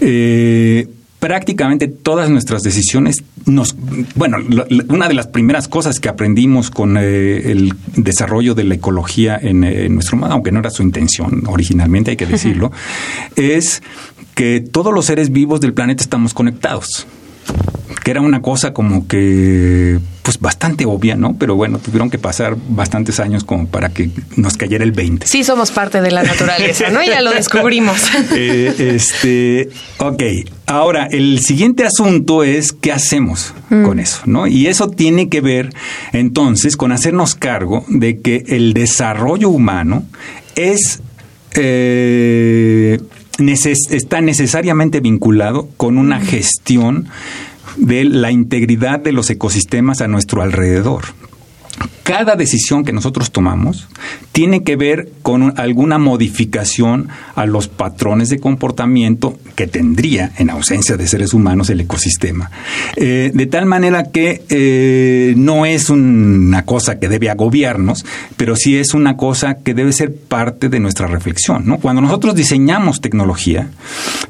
Eh, 0.00 0.88
prácticamente 1.18 1.88
todas 1.88 2.30
nuestras 2.30 2.62
decisiones 2.62 3.24
nos 3.44 3.74
bueno 4.14 4.36
una 4.88 5.08
de 5.08 5.14
las 5.14 5.26
primeras 5.26 5.66
cosas 5.66 5.98
que 5.98 6.08
aprendimos 6.08 6.70
con 6.70 6.96
eh, 6.96 7.50
el 7.50 7.74
desarrollo 7.96 8.54
de 8.54 8.64
la 8.64 8.74
ecología 8.74 9.38
en, 9.40 9.60
nuestro 9.94 10.16
mundo 10.16 10.32
aunque 10.32 10.52
no 10.52 10.60
era 10.60 10.70
su 10.70 10.82
intención 10.82 11.44
originalmente 11.46 12.12
hay 12.12 12.16
que 12.16 12.26
decirlo 12.26 12.70
es 13.36 13.82
que 14.34 14.60
todos 14.60 14.94
los 14.94 15.06
seres 15.06 15.32
vivos 15.32 15.60
del 15.60 15.74
planeta 15.74 16.02
estamos 16.02 16.34
conectados 16.34 17.06
que 18.08 18.12
era 18.12 18.22
una 18.22 18.40
cosa 18.40 18.72
como 18.72 19.06
que 19.06 19.98
pues 20.22 20.40
bastante 20.40 20.86
obvia, 20.86 21.14
¿no? 21.14 21.36
Pero 21.38 21.56
bueno, 21.56 21.78
tuvieron 21.78 22.08
que 22.08 22.16
pasar 22.16 22.56
bastantes 22.70 23.20
años 23.20 23.44
como 23.44 23.66
para 23.66 23.90
que 23.90 24.08
nos 24.34 24.56
cayera 24.56 24.82
el 24.82 24.92
20. 24.92 25.26
Sí, 25.26 25.44
somos 25.44 25.70
parte 25.72 26.00
de 26.00 26.10
la 26.10 26.22
naturaleza, 26.22 26.88
¿no? 26.88 27.04
Ya 27.04 27.20
lo 27.20 27.32
descubrimos. 27.32 28.00
Eh, 28.34 28.94
este, 28.96 29.68
ok. 29.98 30.22
Ahora, 30.64 31.04
el 31.10 31.40
siguiente 31.40 31.84
asunto 31.84 32.44
es 32.44 32.72
qué 32.72 32.92
hacemos 32.92 33.52
Mm. 33.68 33.82
con 33.84 34.00
eso, 34.00 34.20
¿no? 34.24 34.46
Y 34.46 34.68
eso 34.68 34.88
tiene 34.88 35.28
que 35.28 35.42
ver 35.42 35.68
entonces 36.14 36.78
con 36.78 36.92
hacernos 36.92 37.34
cargo 37.34 37.84
de 37.88 38.20
que 38.20 38.42
el 38.48 38.72
desarrollo 38.72 39.50
humano 39.50 40.04
es 40.56 41.00
eh, 41.54 42.98
neces- 43.38 43.90
está 43.90 44.20
necesariamente 44.22 45.00
vinculado 45.00 45.68
con 45.76 45.98
una 45.98 46.20
gestión 46.20 47.08
de 47.78 48.04
la 48.04 48.30
integridad 48.30 49.00
de 49.00 49.12
los 49.12 49.30
ecosistemas 49.30 50.00
a 50.00 50.08
nuestro 50.08 50.42
alrededor. 50.42 51.04
Cada 52.02 52.36
decisión 52.36 52.84
que 52.84 52.92
nosotros 52.94 53.30
tomamos 53.32 53.86
tiene 54.32 54.62
que 54.62 54.76
ver 54.76 55.10
con 55.22 55.42
un- 55.42 55.52
alguna 55.58 55.98
modificación 55.98 57.08
a 57.34 57.44
los 57.44 57.68
patrones 57.68 58.30
de 58.30 58.38
comportamiento 58.40 59.38
que 59.54 59.66
tendría, 59.66 60.32
en 60.38 60.48
ausencia 60.48 60.96
de 60.96 61.06
seres 61.06 61.34
humanos, 61.34 61.68
el 61.68 61.80
ecosistema. 61.80 62.50
Eh, 62.96 63.30
de 63.34 63.46
tal 63.46 63.66
manera 63.66 64.04
que 64.04 64.42
eh, 64.48 65.34
no 65.36 65.66
es 65.66 65.90
una 65.90 66.64
cosa 66.64 66.98
que 66.98 67.08
debe 67.08 67.28
agobiarnos, 67.28 68.06
pero 68.38 68.56
sí 68.56 68.78
es 68.78 68.94
una 68.94 69.18
cosa 69.18 69.58
que 69.58 69.74
debe 69.74 69.92
ser 69.92 70.14
parte 70.14 70.70
de 70.70 70.80
nuestra 70.80 71.08
reflexión. 71.08 71.76
Cuando 71.82 72.00
nosotros 72.00 72.34
diseñamos 72.34 73.02
tecnología, 73.02 73.68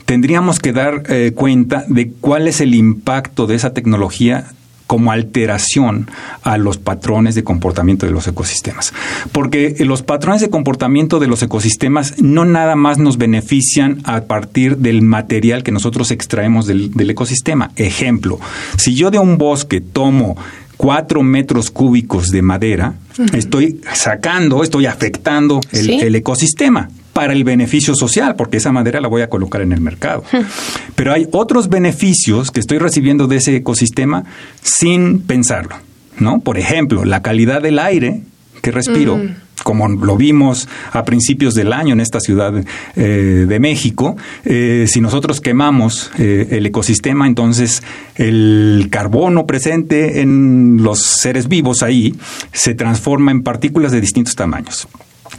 tendríamos 0.05 0.59
que 0.59 0.73
dar 0.73 1.05
eh, 1.09 1.33
cuenta 1.35 1.85
de 1.87 2.11
cuál 2.21 2.49
es 2.49 2.61
el 2.61 2.75
impacto 2.75 3.47
de 3.47 3.55
esa 3.55 3.73
tecnología 3.73 4.47
como 4.89 5.13
alteración 5.13 6.11
a 6.43 6.57
los 6.59 6.79
patrones 6.79 7.35
de 7.37 7.45
comportamiento 7.45 8.07
de 8.07 8.13
los 8.13 8.27
ecosistemas. 8.27 8.93
Porque 9.31 9.77
los 9.81 10.03
patrones 10.03 10.41
de 10.41 10.49
comportamiento 10.51 11.21
de 11.21 11.27
los 11.29 11.43
ecosistemas 11.43 12.15
no 12.21 12.45
nada 12.47 12.75
más 12.75 12.99
nos 12.99 13.19
benefician 13.19 14.01
a 14.05 14.23
partir 14.23 14.79
del 14.79 15.03
material 15.03 15.63
que 15.63 15.73
nosotros 15.73 16.11
extraemos 16.11 16.67
del, 16.67 16.91
del 16.95 17.11
ecosistema. 17.11 17.71
Ejemplo, 17.77 18.41
si 18.79 18.95
yo 18.95 19.11
de 19.11 19.19
un 19.19 19.37
bosque 19.39 19.81
tomo 19.83 20.37
cuatro 20.79 21.23
metros 21.23 21.71
cúbicos 21.71 22.29
de 22.29 22.41
madera, 22.41 22.95
estoy 23.35 23.81
sacando, 23.93 24.63
estoy 24.63 24.87
afectando 24.87 25.61
el, 25.73 25.85
Sí. 25.85 25.99
el 26.01 26.15
ecosistema 26.15 26.89
para 27.19 27.33
el 27.33 27.43
beneficio 27.43 27.97
social, 27.97 28.37
porque 28.37 28.59
esa 28.59 28.71
madera 28.71 29.01
la 29.01 29.09
voy 29.09 29.23
a 29.23 29.29
colocar 29.29 29.61
en 29.61 29.73
el 29.73 29.81
mercado. 29.81 30.23
Pero 30.95 31.13
hay 31.13 31.27
otros 31.33 31.69
beneficios 31.69 32.53
que 32.53 32.61
estoy 32.61 32.79
recibiendo 32.79 33.27
de 33.27 33.39
ese 33.39 33.57
ecosistema 33.57 34.23
sin 34.63 35.23
pensarlo, 35.23 35.75
¿no? 36.21 36.39
Por 36.39 36.59
ejemplo, 36.59 37.05
la 37.05 37.21
calidad 37.21 37.61
del 37.61 37.81
aire 37.81 38.23
que 38.63 38.71
respiro. 38.71 39.17
Mm. 39.17 39.35
Como 39.65 39.89
lo 39.89 40.17
vimos 40.17 40.69
a 40.93 41.05
principios 41.05 41.55
del 41.55 41.73
año 41.73 41.93
en 41.93 42.01
esta 42.01 42.21
ciudad 42.21 42.55
eh, 42.95 43.03
de 43.49 43.59
México, 43.59 44.17
eh, 44.45 44.87
si 44.87 45.01
nosotros 45.01 45.41
quemamos 45.41 46.13
eh, 46.17 46.47
el 46.53 46.67
ecosistema, 46.67 47.27
entonces 47.27 47.83
el 48.15 48.87
carbono 48.93 49.47
presente 49.47 50.21
en 50.21 50.85
los 50.85 51.01
seres 51.01 51.49
vivos 51.49 51.83
ahí 51.83 52.15
se 52.53 52.75
transforma 52.75 53.33
en 53.33 53.43
partículas 53.43 53.91
de 53.91 54.01
distintos 54.01 54.37
tamaños 54.37 54.87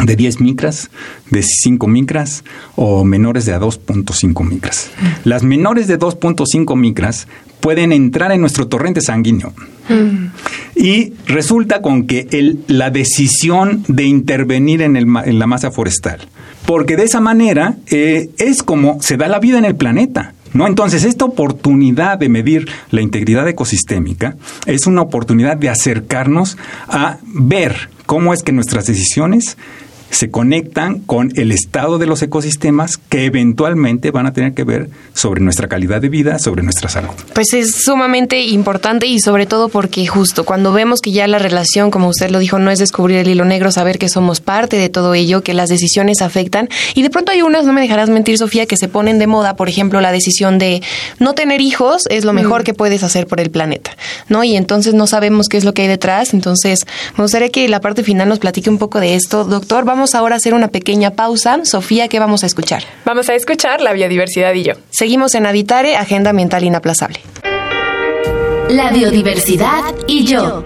de 0.04 0.16
10 0.16 0.40
micras, 0.40 0.90
de 1.30 1.44
5 1.44 1.88
micras 1.88 2.44
o 2.76 3.04
menores 3.04 3.46
de 3.46 3.54
a 3.54 3.60
2.5 3.60 4.44
micras. 4.48 4.90
Las 5.26 5.44
menores 5.44 5.88
de 5.88 6.00
2.5 6.00 6.76
micras 6.78 7.28
pueden 7.60 7.92
entrar 7.92 8.32
en 8.32 8.40
nuestro 8.42 8.68
torrente 8.68 9.02
sanguíneo. 9.02 9.54
Y 10.76 11.14
resulta 11.28 11.82
con 11.82 12.06
que 12.08 12.28
el- 12.32 12.60
la 12.68 12.90
decisión 12.90 13.84
de 13.88 14.04
intervenir 14.06 14.82
en, 14.82 14.96
el 14.96 15.06
en 15.26 15.40
la 15.40 15.48
masa 15.48 15.72
forestal, 15.72 16.20
porque 16.66 16.96
de 16.96 17.04
esa 17.04 17.20
manera 17.20 17.76
eh, 17.88 18.30
es 18.38 18.64
como 18.64 19.02
se 19.02 19.18
da 19.18 19.28
la 19.28 19.40
vida 19.40 19.58
en 19.58 19.66
el 19.66 19.76
planeta. 19.76 20.34
¿No? 20.52 20.66
Entonces, 20.66 21.04
esta 21.04 21.26
oportunidad 21.26 22.18
de 22.18 22.28
medir 22.28 22.68
la 22.90 23.02
integridad 23.02 23.48
ecosistémica 23.48 24.36
es 24.66 24.88
una 24.88 25.04
oportunidad 25.04 25.58
de 25.58 25.70
acercarnos 25.70 26.58
a 26.88 27.18
ver 27.24 27.92
cómo 28.08 28.34
es 28.34 28.42
que 28.42 28.52
nuestras 28.52 28.88
decisiones 28.88 29.58
se 30.10 30.32
conectan 30.32 31.00
con 31.00 31.32
el 31.36 31.52
estado 31.52 31.98
de 31.98 32.06
los 32.06 32.22
ecosistemas 32.22 32.98
que 32.98 33.26
eventualmente 33.26 34.12
van 34.12 34.26
a 34.26 34.34
tener 34.34 34.54
que 34.54 34.63
ver 34.63 34.89
sobre 35.13 35.41
nuestra 35.41 35.67
calidad 35.67 36.02
de 36.02 36.10
vida, 36.10 36.39
sobre 36.39 36.63
nuestra 36.63 36.89
salud. 36.89 37.12
Pues 37.34 37.54
es 37.54 37.84
sumamente 37.84 38.41
importante 38.41 39.08
y 39.08 39.19
sobre 39.19 39.45
todo 39.45 39.69
porque 39.69 40.08
justo 40.08 40.45
cuando 40.45 40.74
vemos 40.74 41.02
que 41.02 41.12
ya 41.12 41.28
la 41.28 41.39
relación, 41.39 41.91
como 41.91 42.08
usted 42.08 42.30
lo 42.32 42.39
dijo, 42.39 42.60
no 42.60 42.72
es 42.72 42.80
descubrir 42.80 43.17
el 43.17 43.30
hilo 43.30 43.45
negro, 43.45 43.72
saber 43.72 44.00
que 44.00 44.10
somos 44.10 44.41
parte 44.41 44.78
de 44.78 44.89
todo 44.89 45.13
ello, 45.13 45.43
que 45.43 45.54
las 45.54 45.69
decisiones 45.69 46.22
afectan 46.22 46.69
y 46.95 47.04
de 47.04 47.10
pronto 47.10 47.32
hay 47.32 47.41
unas, 47.41 47.65
no 47.65 47.74
me 47.74 47.82
dejarás 47.82 48.10
mentir 48.10 48.38
Sofía, 48.38 48.65
que 48.65 48.78
se 48.78 48.88
ponen 48.88 49.19
de 49.19 49.28
moda, 49.28 49.56
por 49.56 49.69
ejemplo, 49.69 50.02
la 50.02 50.12
decisión 50.12 50.58
de 50.58 50.82
no 51.19 51.34
tener 51.34 51.62
hijos 51.62 52.04
es 52.10 52.26
lo 52.26 52.34
mejor 52.34 52.63
que 52.63 52.74
puedes 52.74 53.04
hacer 53.04 53.28
por 53.28 53.39
el 53.39 53.52
planeta, 53.52 53.91
¿no? 54.28 54.43
Y 54.43 54.56
entonces 54.56 54.93
no 54.93 55.08
sabemos 55.08 55.48
qué 55.50 55.58
es 55.58 55.63
lo 55.63 55.74
que 55.74 55.84
hay 55.84 55.88
detrás, 55.88 56.34
entonces 56.34 56.80
me 57.17 57.24
gustaría 57.24 57.50
que 57.50 57.67
la 57.67 57.82
parte 57.82 58.04
final 58.04 58.30
nos 58.30 58.39
platique 58.39 58.69
un 58.69 58.78
poco 58.78 59.00
de 59.00 59.15
esto. 59.15 59.43
Doctor, 59.43 59.86
vamos 59.86 59.99
ahora 60.16 60.36
a 60.36 60.38
hacer 60.38 60.54
una 60.54 60.70
pequeña 60.70 61.12
pausa. 61.12 61.60
Sofía, 61.64 62.08
¿qué 62.08 62.20
vamos 62.20 62.44
a 62.44 62.46
escuchar? 62.46 62.84
Vamos 63.06 63.30
a 63.30 63.36
escuchar 63.36 63.82
la 63.82 63.94
biodiversidad 63.94 64.54
y 64.54 64.64
yo. 64.64 64.74
Seguimos 64.90 65.36
en 65.36 65.46
Habitare, 65.46 65.98
Agenda 65.98 66.30
Ambiental 66.32 66.64
Inaplazable. 66.64 67.20
La 68.70 68.92
biodiversidad 68.92 69.84
y 70.08 70.26
yo. 70.26 70.64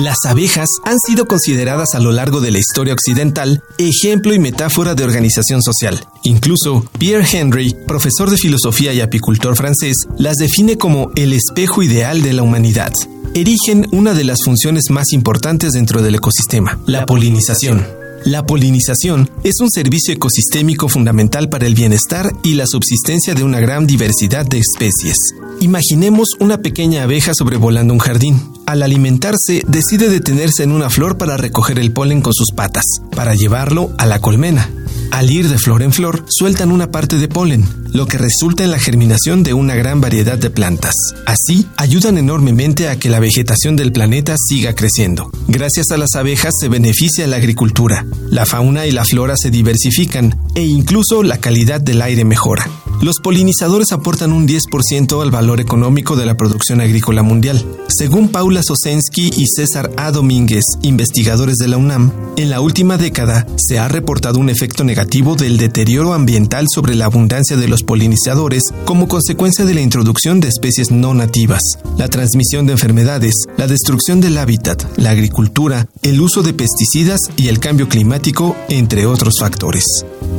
Las 0.00 0.24
abejas 0.26 0.68
han 0.86 0.98
sido 0.98 1.26
consideradas 1.26 1.94
a 1.94 2.00
lo 2.00 2.10
largo 2.10 2.40
de 2.40 2.50
la 2.50 2.58
historia 2.58 2.94
occidental 2.94 3.62
ejemplo 3.76 4.32
y 4.32 4.38
metáfora 4.38 4.94
de 4.94 5.04
organización 5.04 5.62
social. 5.62 6.02
Incluso 6.22 6.86
Pierre 6.98 7.26
Henry, 7.30 7.76
profesor 7.86 8.30
de 8.30 8.38
filosofía 8.38 8.94
y 8.94 9.02
apicultor 9.02 9.56
francés, 9.56 9.96
las 10.16 10.36
define 10.36 10.78
como 10.78 11.10
el 11.16 11.34
espejo 11.34 11.82
ideal 11.82 12.22
de 12.22 12.32
la 12.32 12.42
humanidad. 12.42 12.92
Erigen 13.34 13.88
una 13.92 14.14
de 14.14 14.24
las 14.24 14.38
funciones 14.42 14.84
más 14.88 15.12
importantes 15.12 15.72
dentro 15.72 16.00
del 16.00 16.14
ecosistema, 16.14 16.78
la 16.86 17.04
polinización. 17.04 17.99
La 18.26 18.44
polinización 18.44 19.30
es 19.44 19.60
un 19.60 19.70
servicio 19.70 20.12
ecosistémico 20.12 20.88
fundamental 20.88 21.48
para 21.48 21.66
el 21.66 21.74
bienestar 21.74 22.30
y 22.42 22.54
la 22.54 22.66
subsistencia 22.66 23.34
de 23.34 23.44
una 23.44 23.60
gran 23.60 23.86
diversidad 23.86 24.44
de 24.46 24.58
especies. 24.58 25.16
Imaginemos 25.60 26.28
una 26.38 26.58
pequeña 26.58 27.04
abeja 27.04 27.32
sobrevolando 27.32 27.94
un 27.94 27.98
jardín. 27.98 28.40
Al 28.66 28.82
alimentarse, 28.82 29.62
decide 29.66 30.10
detenerse 30.10 30.62
en 30.62 30.72
una 30.72 30.90
flor 30.90 31.16
para 31.16 31.38
recoger 31.38 31.78
el 31.78 31.92
polen 31.92 32.20
con 32.20 32.34
sus 32.34 32.52
patas, 32.52 32.84
para 33.16 33.34
llevarlo 33.34 33.90
a 33.96 34.04
la 34.04 34.20
colmena. 34.20 34.70
Al 35.10 35.30
ir 35.30 35.48
de 35.48 35.58
flor 35.58 35.82
en 35.82 35.92
flor, 35.92 36.24
sueltan 36.28 36.72
una 36.72 36.90
parte 36.90 37.16
de 37.16 37.26
polen, 37.26 37.64
lo 37.92 38.06
que 38.06 38.18
resulta 38.18 38.64
en 38.64 38.70
la 38.70 38.78
germinación 38.78 39.42
de 39.42 39.54
una 39.54 39.74
gran 39.74 40.00
variedad 40.00 40.38
de 40.38 40.50
plantas. 40.50 40.94
Así, 41.26 41.66
ayudan 41.76 42.18
enormemente 42.18 42.88
a 42.88 42.98
que 42.98 43.08
la 43.08 43.20
vegetación 43.20 43.76
del 43.76 43.92
planeta 43.92 44.34
siga 44.38 44.74
creciendo. 44.74 45.30
Gracias 45.48 45.90
a 45.90 45.96
las 45.96 46.14
abejas 46.14 46.54
se 46.60 46.68
beneficia 46.68 47.26
la 47.26 47.36
agricultura, 47.36 48.06
la 48.30 48.46
fauna 48.46 48.86
y 48.86 48.92
la 48.92 49.04
flora 49.04 49.34
se 49.36 49.50
diversifican 49.50 50.38
e 50.54 50.64
incluso 50.64 51.22
la 51.22 51.38
calidad 51.38 51.80
del 51.80 52.02
aire 52.02 52.24
mejora. 52.24 52.68
Los 53.00 53.16
polinizadores 53.18 53.92
aportan 53.92 54.30
un 54.30 54.46
10% 54.46 55.22
al 55.22 55.30
valor 55.30 55.58
económico 55.58 56.16
de 56.16 56.26
la 56.26 56.36
producción 56.36 56.82
agrícola 56.82 57.22
mundial. 57.22 57.64
Según 57.88 58.28
Paula 58.28 58.62
Sosensky 58.62 59.30
y 59.34 59.46
César 59.46 59.90
A. 59.96 60.10
Domínguez, 60.10 60.64
investigadores 60.82 61.56
de 61.56 61.68
la 61.68 61.78
UNAM, 61.78 62.12
en 62.36 62.50
la 62.50 62.60
última 62.60 62.98
década 62.98 63.46
se 63.56 63.78
ha 63.78 63.88
reportado 63.88 64.38
un 64.38 64.50
efecto 64.50 64.84
negativo 64.84 65.34
del 65.34 65.56
deterioro 65.56 66.12
ambiental 66.12 66.66
sobre 66.68 66.94
la 66.94 67.06
abundancia 67.06 67.56
de 67.56 67.68
los 67.68 67.79
polinizadores 67.84 68.62
como 68.84 69.08
consecuencia 69.08 69.64
de 69.64 69.74
la 69.74 69.80
introducción 69.80 70.40
de 70.40 70.48
especies 70.48 70.90
no 70.90 71.14
nativas, 71.14 71.62
la 71.96 72.08
transmisión 72.08 72.66
de 72.66 72.72
enfermedades, 72.72 73.34
la 73.56 73.66
destrucción 73.66 74.20
del 74.20 74.38
hábitat, 74.38 74.82
la 74.96 75.10
agricultura, 75.10 75.88
el 76.02 76.20
uso 76.20 76.42
de 76.42 76.52
pesticidas 76.52 77.20
y 77.36 77.48
el 77.48 77.60
cambio 77.60 77.88
climático, 77.88 78.56
entre 78.68 79.06
otros 79.06 79.34
factores. 79.38 79.84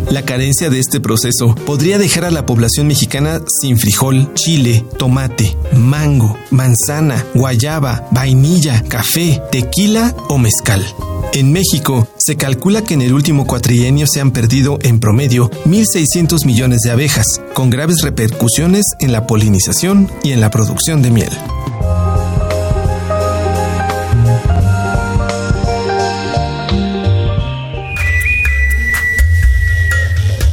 La 0.10 0.24
carencia 0.24 0.70
de 0.70 0.80
este 0.80 1.00
proceso 1.00 1.56
podría 1.66 1.98
dejar 1.98 2.26
a 2.26 2.32
la 2.32 2.46
población 2.46 2.88
mexicana 2.88 3.42
sin 3.62 3.78
frijol, 3.78 4.34
chile, 4.34 4.86
tomate, 4.98 5.56
mango, 5.78 6.38
manzana, 6.50 7.26
guayaba, 7.34 8.08
vainilla, 8.12 8.84
café, 8.88 9.42
tequila 9.52 10.16
o 10.30 10.38
mezcal. 10.38 10.86
En 11.34 11.54
México, 11.54 12.08
se 12.18 12.36
calcula 12.36 12.84
que 12.84 12.94
en 12.94 13.02
el 13.02 13.14
último 13.14 13.48
cuatrienio 13.48 14.06
se 14.06 14.20
han 14.20 14.32
perdido 14.32 14.80
en 14.82 15.00
promedio 15.00 15.50
1.600 15.66 16.46
millones 16.46 16.82
de 16.82 16.92
abejas, 16.92 17.42
con 17.54 17.70
graves 17.70 18.02
repercusiones 18.02 18.86
en 19.00 19.14
la 19.14 19.28
polinización 19.28 20.10
y 20.24 20.32
en 20.32 20.42
la 20.42 20.52
producción 20.52 21.02
de 21.02 21.12
miel. 21.12 21.32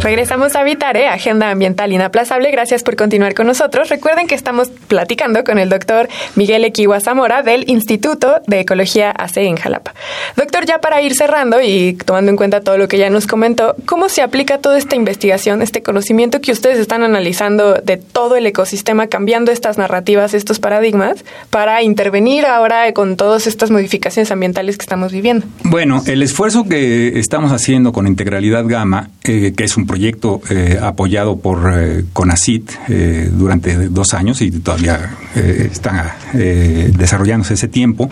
Regresamos 0.00 0.54
a 0.54 0.62
Vitare, 0.62 1.08
Agenda 1.08 1.50
Ambiental 1.50 1.92
Inaplazable. 1.92 2.52
Gracias 2.52 2.84
por 2.84 2.94
continuar 2.94 3.34
con 3.34 3.48
nosotros. 3.48 3.88
Recuerden 3.88 4.28
que 4.28 4.36
estamos 4.36 4.68
platicando 4.68 5.42
con 5.42 5.58
el 5.58 5.68
doctor 5.68 6.08
Miguel 6.36 6.64
Equiwa 6.64 7.00
Zamora 7.00 7.42
del 7.42 7.68
Instituto 7.68 8.36
de 8.46 8.60
Ecología 8.60 9.10
AC 9.10 9.38
en 9.38 9.56
Jalapa. 9.56 9.94
Doctor, 10.36 10.66
ya 10.66 10.78
para 10.78 11.02
ir 11.02 11.14
cerrando 11.14 11.60
y 11.60 11.94
tomando 11.94 12.30
en 12.30 12.36
cuenta 12.36 12.60
todo 12.60 12.78
lo 12.78 12.86
que 12.86 12.96
ya 12.96 13.10
nos 13.10 13.26
comentó, 13.26 13.74
¿cómo 13.86 14.08
se 14.08 14.22
aplica 14.22 14.58
toda 14.58 14.78
esta 14.78 14.94
investigación, 14.94 15.62
este 15.62 15.82
conocimiento 15.82 16.40
que 16.40 16.52
ustedes 16.52 16.78
están 16.78 17.02
analizando 17.02 17.74
de 17.74 17.96
todo 17.96 18.36
el 18.36 18.46
ecosistema, 18.46 19.08
cambiando 19.08 19.50
estas 19.50 19.78
narrativas, 19.78 20.32
estos 20.32 20.60
paradigmas, 20.60 21.24
para 21.50 21.82
intervenir 21.82 22.46
ahora 22.46 22.92
con 22.92 23.16
todas 23.16 23.48
estas 23.48 23.72
modificaciones 23.72 24.30
ambientales 24.30 24.78
que 24.78 24.82
estamos 24.82 25.10
viviendo? 25.10 25.44
Bueno, 25.64 26.02
el 26.06 26.22
esfuerzo 26.22 26.68
que 26.68 27.18
estamos 27.18 27.50
haciendo 27.50 27.92
con 27.92 28.06
Integralidad 28.06 28.64
Gama, 28.64 29.10
eh, 29.24 29.52
que 29.56 29.64
es 29.64 29.76
un 29.76 29.87
proyecto 29.88 30.40
eh, 30.50 30.78
apoyado 30.80 31.40
por 31.40 31.72
eh, 31.74 32.04
CONACIT 32.12 32.70
eh, 32.88 33.28
durante 33.32 33.88
dos 33.88 34.14
años 34.14 34.40
y 34.40 34.52
todavía 34.52 35.16
está 35.34 36.16
desarrollándose 36.32 37.54
ese 37.54 37.68
tiempo, 37.68 38.10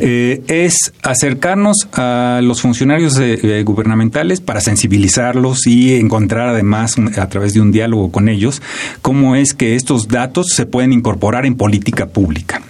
es 0.00 0.92
acercarnos 1.02 1.88
a 1.92 2.40
los 2.42 2.60
funcionarios 2.60 3.20
gubernamentales 3.64 4.40
para 4.40 4.60
sensibilizarlos 4.60 5.66
y 5.68 5.94
encontrar 5.94 6.48
además 6.48 6.96
a 7.16 7.28
través 7.28 7.54
de 7.54 7.60
un 7.60 7.70
diálogo 7.70 8.10
con 8.10 8.28
ellos 8.28 8.60
cómo 9.02 9.36
es 9.36 9.54
que 9.54 9.76
estos 9.76 10.08
datos 10.08 10.48
se 10.48 10.66
pueden 10.66 10.92
incorporar 10.92 11.46
en 11.46 11.54
política 11.54 12.06
pública. 12.06 12.60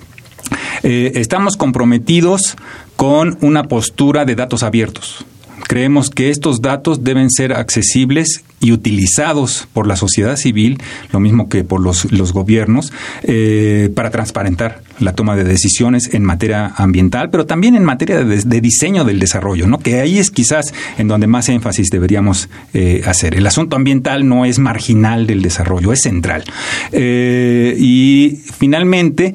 estamos 0.83 1.57
comprometidos 1.57 2.57
con 2.97 3.39
una 3.41 3.65
postura 3.65 4.27
de 4.27 4.35
datos 4.35 4.63
abiertos. 4.63 5.25
Creemos 5.67 6.11
que 6.11 6.31
estos 6.31 6.61
datos 6.61 7.05
deben 7.05 7.31
ser 7.31 7.53
accesibles 7.53 8.45
y 8.61 8.73
utilizados 8.73 9.69
por 9.73 9.87
la 9.87 9.97
sociedad 9.97 10.37
civil, 10.37 10.79
lo 11.13 11.21
mismo 11.21 11.49
que 11.49 11.65
por 11.65 11.81
los, 11.81 12.11
los 12.13 12.33
gobiernos, 12.33 12.93
eh, 13.23 13.91
para 13.95 14.11
transparentar 14.11 14.83
la 15.01 15.13
toma 15.13 15.37
de 15.37 15.45
decisiones 15.45 16.13
en 16.15 16.25
materia 16.25 16.73
ambiental, 16.77 17.31
pero 17.31 17.47
también 17.47 17.75
en 17.77 17.85
materia 17.85 18.25
de, 18.25 18.61
diseño 18.61 19.05
del 19.05 19.19
desarrollo, 19.19 19.67
¿no? 19.67 19.79
que 19.79 20.01
ahí 20.01 20.19
es 20.19 20.31
quizás 20.31 20.73
en 20.99 21.09
donde 21.09 21.27
más 21.27 21.49
énfasis 21.49 21.91
deberíamos 21.91 22.49
eh, 22.73 23.03
hacer. 23.07 23.35
El 23.35 23.47
asunto 23.47 23.77
ambiental 23.77 24.29
no 24.29 24.45
es 24.45 24.59
marginal 24.59 25.27
del 25.27 25.43
desarrollo, 25.43 25.93
es 25.93 26.01
central. 26.03 26.45
Eh, 26.93 27.77
y 27.79 28.41
finalmente, 28.59 29.35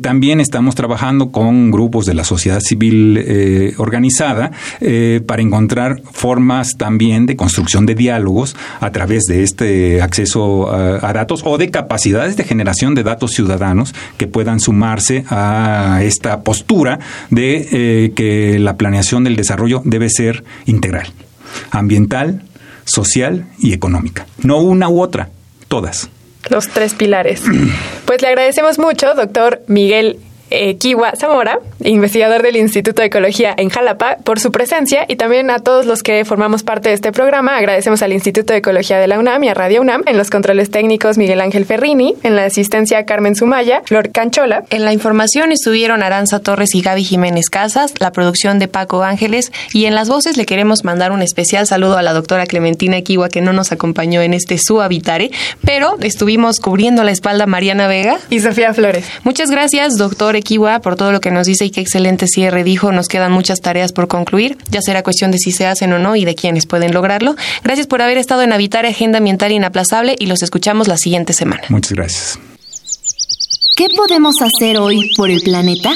también 0.00 0.40
estamos 0.40 0.74
trabajando 0.74 1.30
con 1.30 1.70
grupos 1.70 2.06
de 2.06 2.14
la 2.14 2.24
sociedad 2.24 2.60
civil 2.60 3.74
organizada 3.78 4.50
para 5.26 5.42
encontrar 5.42 6.02
formas 6.12 6.76
también 6.76 7.26
de 7.26 7.36
construcción 7.36 7.86
de 7.86 7.94
diálogos 7.94 8.56
a 8.80 8.90
través 8.90 9.24
de 9.24 9.42
este 9.42 10.02
acceso 10.02 10.70
a, 10.70 11.12
datos 11.12 11.42
o 11.44 11.58
de 11.58 11.70
capacidades 11.70 12.36
de 12.36 12.44
generación 12.44 12.94
de 12.94 13.02
datos 13.02 13.32
ciudadanos 13.32 13.94
que 14.16 14.26
puedan 14.26 14.60
sumarse 14.76 15.24
a 15.30 16.00
esta 16.02 16.42
postura 16.42 16.98
de 17.30 17.68
eh, 17.72 18.12
que 18.14 18.58
la 18.58 18.76
planeación 18.76 19.24
del 19.24 19.34
desarrollo 19.34 19.80
debe 19.86 20.10
ser 20.10 20.44
integral, 20.66 21.06
ambiental, 21.70 22.42
social 22.84 23.46
y 23.58 23.72
económica. 23.72 24.26
No 24.42 24.58
una 24.58 24.90
u 24.90 25.00
otra, 25.00 25.30
todas. 25.68 26.10
Los 26.50 26.68
tres 26.68 26.92
pilares. 26.94 27.42
Pues 28.06 28.22
le 28.22 28.28
agradecemos 28.28 28.78
mucho, 28.78 29.14
doctor 29.16 29.62
Miguel 29.66 30.20
eh, 30.50 30.76
Kiwa 30.76 31.12
Zamora, 31.16 31.58
investigador 31.82 32.42
del 32.42 32.56
Instituto 32.56 33.02
de 33.02 33.08
Ecología 33.08 33.54
en 33.56 33.68
Jalapa, 33.68 34.16
por 34.24 34.40
su 34.40 34.52
presencia 34.52 35.04
y 35.08 35.16
también 35.16 35.50
a 35.50 35.58
todos 35.58 35.86
los 35.86 36.02
que 36.02 36.24
formamos 36.24 36.62
parte 36.62 36.90
de 36.90 36.94
este 36.94 37.12
programa. 37.12 37.56
Agradecemos 37.56 38.02
al 38.02 38.12
Instituto 38.12 38.52
de 38.52 38.60
Ecología 38.60 38.98
de 38.98 39.06
la 39.06 39.18
UNAM 39.18 39.44
y 39.44 39.48
a 39.48 39.54
Radio 39.54 39.80
UNAM, 39.80 40.02
en 40.06 40.16
los 40.16 40.30
controles 40.30 40.70
técnicos 40.70 41.18
Miguel 41.18 41.40
Ángel 41.40 41.64
Ferrini, 41.64 42.14
en 42.22 42.36
la 42.36 42.44
asistencia 42.44 43.04
Carmen 43.06 43.34
Sumaya, 43.34 43.82
Flor 43.84 44.10
Canchola. 44.10 44.64
En 44.70 44.84
la 44.84 44.92
información 44.92 45.52
estuvieron 45.52 46.02
Aranza 46.02 46.40
Torres 46.40 46.74
y 46.74 46.82
Gaby 46.82 47.04
Jiménez 47.04 47.50
Casas, 47.50 47.94
la 47.98 48.12
producción 48.12 48.58
de 48.58 48.68
Paco 48.68 49.02
Ángeles 49.02 49.52
y 49.72 49.86
en 49.86 49.94
las 49.94 50.08
voces 50.08 50.36
le 50.36 50.46
queremos 50.46 50.84
mandar 50.84 51.12
un 51.12 51.22
especial 51.22 51.66
saludo 51.66 51.98
a 51.98 52.02
la 52.02 52.12
doctora 52.12 52.46
Clementina 52.46 53.00
Kiwa 53.02 53.28
que 53.28 53.40
no 53.40 53.52
nos 53.52 53.72
acompañó 53.72 54.22
en 54.22 54.34
este 54.34 54.58
su 54.58 54.80
habitare, 54.80 55.30
pero 55.64 55.96
estuvimos 56.00 56.60
cubriendo 56.60 57.04
la 57.04 57.10
espalda 57.10 57.46
Mariana 57.46 57.88
Vega 57.88 58.18
y 58.30 58.40
Sofía 58.40 58.74
Flores. 58.74 59.06
Muchas 59.24 59.50
gracias, 59.50 59.96
doctor 60.36 60.46
Equiwa, 60.46 60.80
por 60.80 60.96
todo 60.96 61.12
lo 61.12 61.20
que 61.20 61.30
nos 61.30 61.46
dice 61.46 61.64
y 61.64 61.70
qué 61.70 61.80
excelente 61.80 62.26
cierre 62.26 62.64
dijo. 62.64 62.92
Nos 62.92 63.08
quedan 63.08 63.32
muchas 63.32 63.60
tareas 63.60 63.92
por 63.92 64.08
concluir. 64.08 64.56
Ya 64.70 64.80
será 64.82 65.02
cuestión 65.02 65.30
de 65.30 65.38
si 65.38 65.52
se 65.52 65.66
hacen 65.66 65.92
o 65.92 65.98
no 65.98 66.16
y 66.16 66.24
de 66.24 66.34
quiénes 66.34 66.66
pueden 66.66 66.92
lograrlo. 66.92 67.36
Gracias 67.64 67.86
por 67.86 68.02
haber 68.02 68.18
estado 68.18 68.42
en 68.42 68.52
Habitar 68.52 68.86
Agenda 68.86 69.18
Ambiental 69.18 69.52
Inaplazable 69.52 70.16
y 70.18 70.26
los 70.26 70.42
escuchamos 70.42 70.88
la 70.88 70.96
siguiente 70.96 71.32
semana. 71.32 71.62
Muchas 71.68 71.92
gracias. 71.92 72.38
¿Qué 73.76 73.88
podemos 73.94 74.34
hacer 74.40 74.78
hoy 74.78 75.10
por 75.16 75.30
el 75.30 75.40
planeta? 75.42 75.90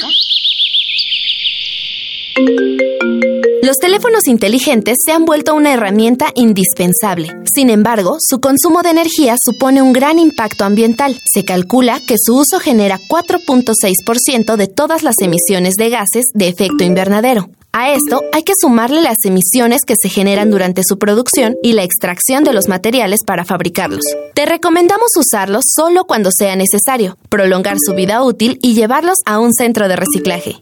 Los 3.71 3.77
teléfonos 3.77 4.27
inteligentes 4.27 4.97
se 5.05 5.13
han 5.13 5.23
vuelto 5.23 5.55
una 5.55 5.71
herramienta 5.71 6.25
indispensable. 6.35 7.29
Sin 7.55 7.69
embargo, 7.69 8.17
su 8.19 8.41
consumo 8.41 8.81
de 8.81 8.89
energía 8.89 9.37
supone 9.41 9.81
un 9.81 9.93
gran 9.93 10.19
impacto 10.19 10.65
ambiental. 10.65 11.17
Se 11.33 11.45
calcula 11.45 12.01
que 12.05 12.17
su 12.21 12.35
uso 12.35 12.59
genera 12.59 12.99
4.6% 13.07 14.57
de 14.57 14.67
todas 14.67 15.03
las 15.03 15.15
emisiones 15.21 15.75
de 15.75 15.89
gases 15.89 16.25
de 16.33 16.49
efecto 16.49 16.83
invernadero. 16.83 17.49
A 17.71 17.93
esto 17.93 18.19
hay 18.33 18.43
que 18.43 18.51
sumarle 18.59 19.01
las 19.01 19.19
emisiones 19.23 19.83
que 19.87 19.95
se 19.97 20.09
generan 20.09 20.51
durante 20.51 20.81
su 20.83 20.97
producción 20.97 21.55
y 21.63 21.71
la 21.71 21.85
extracción 21.85 22.43
de 22.43 22.51
los 22.51 22.67
materiales 22.67 23.21
para 23.25 23.45
fabricarlos. 23.45 24.03
Te 24.35 24.45
recomendamos 24.45 25.11
usarlos 25.17 25.63
solo 25.73 26.03
cuando 26.03 26.29
sea 26.37 26.57
necesario, 26.57 27.17
prolongar 27.29 27.77
su 27.79 27.93
vida 27.93 28.21
útil 28.21 28.59
y 28.61 28.73
llevarlos 28.73 29.19
a 29.25 29.39
un 29.39 29.53
centro 29.53 29.87
de 29.87 29.95
reciclaje. 29.95 30.61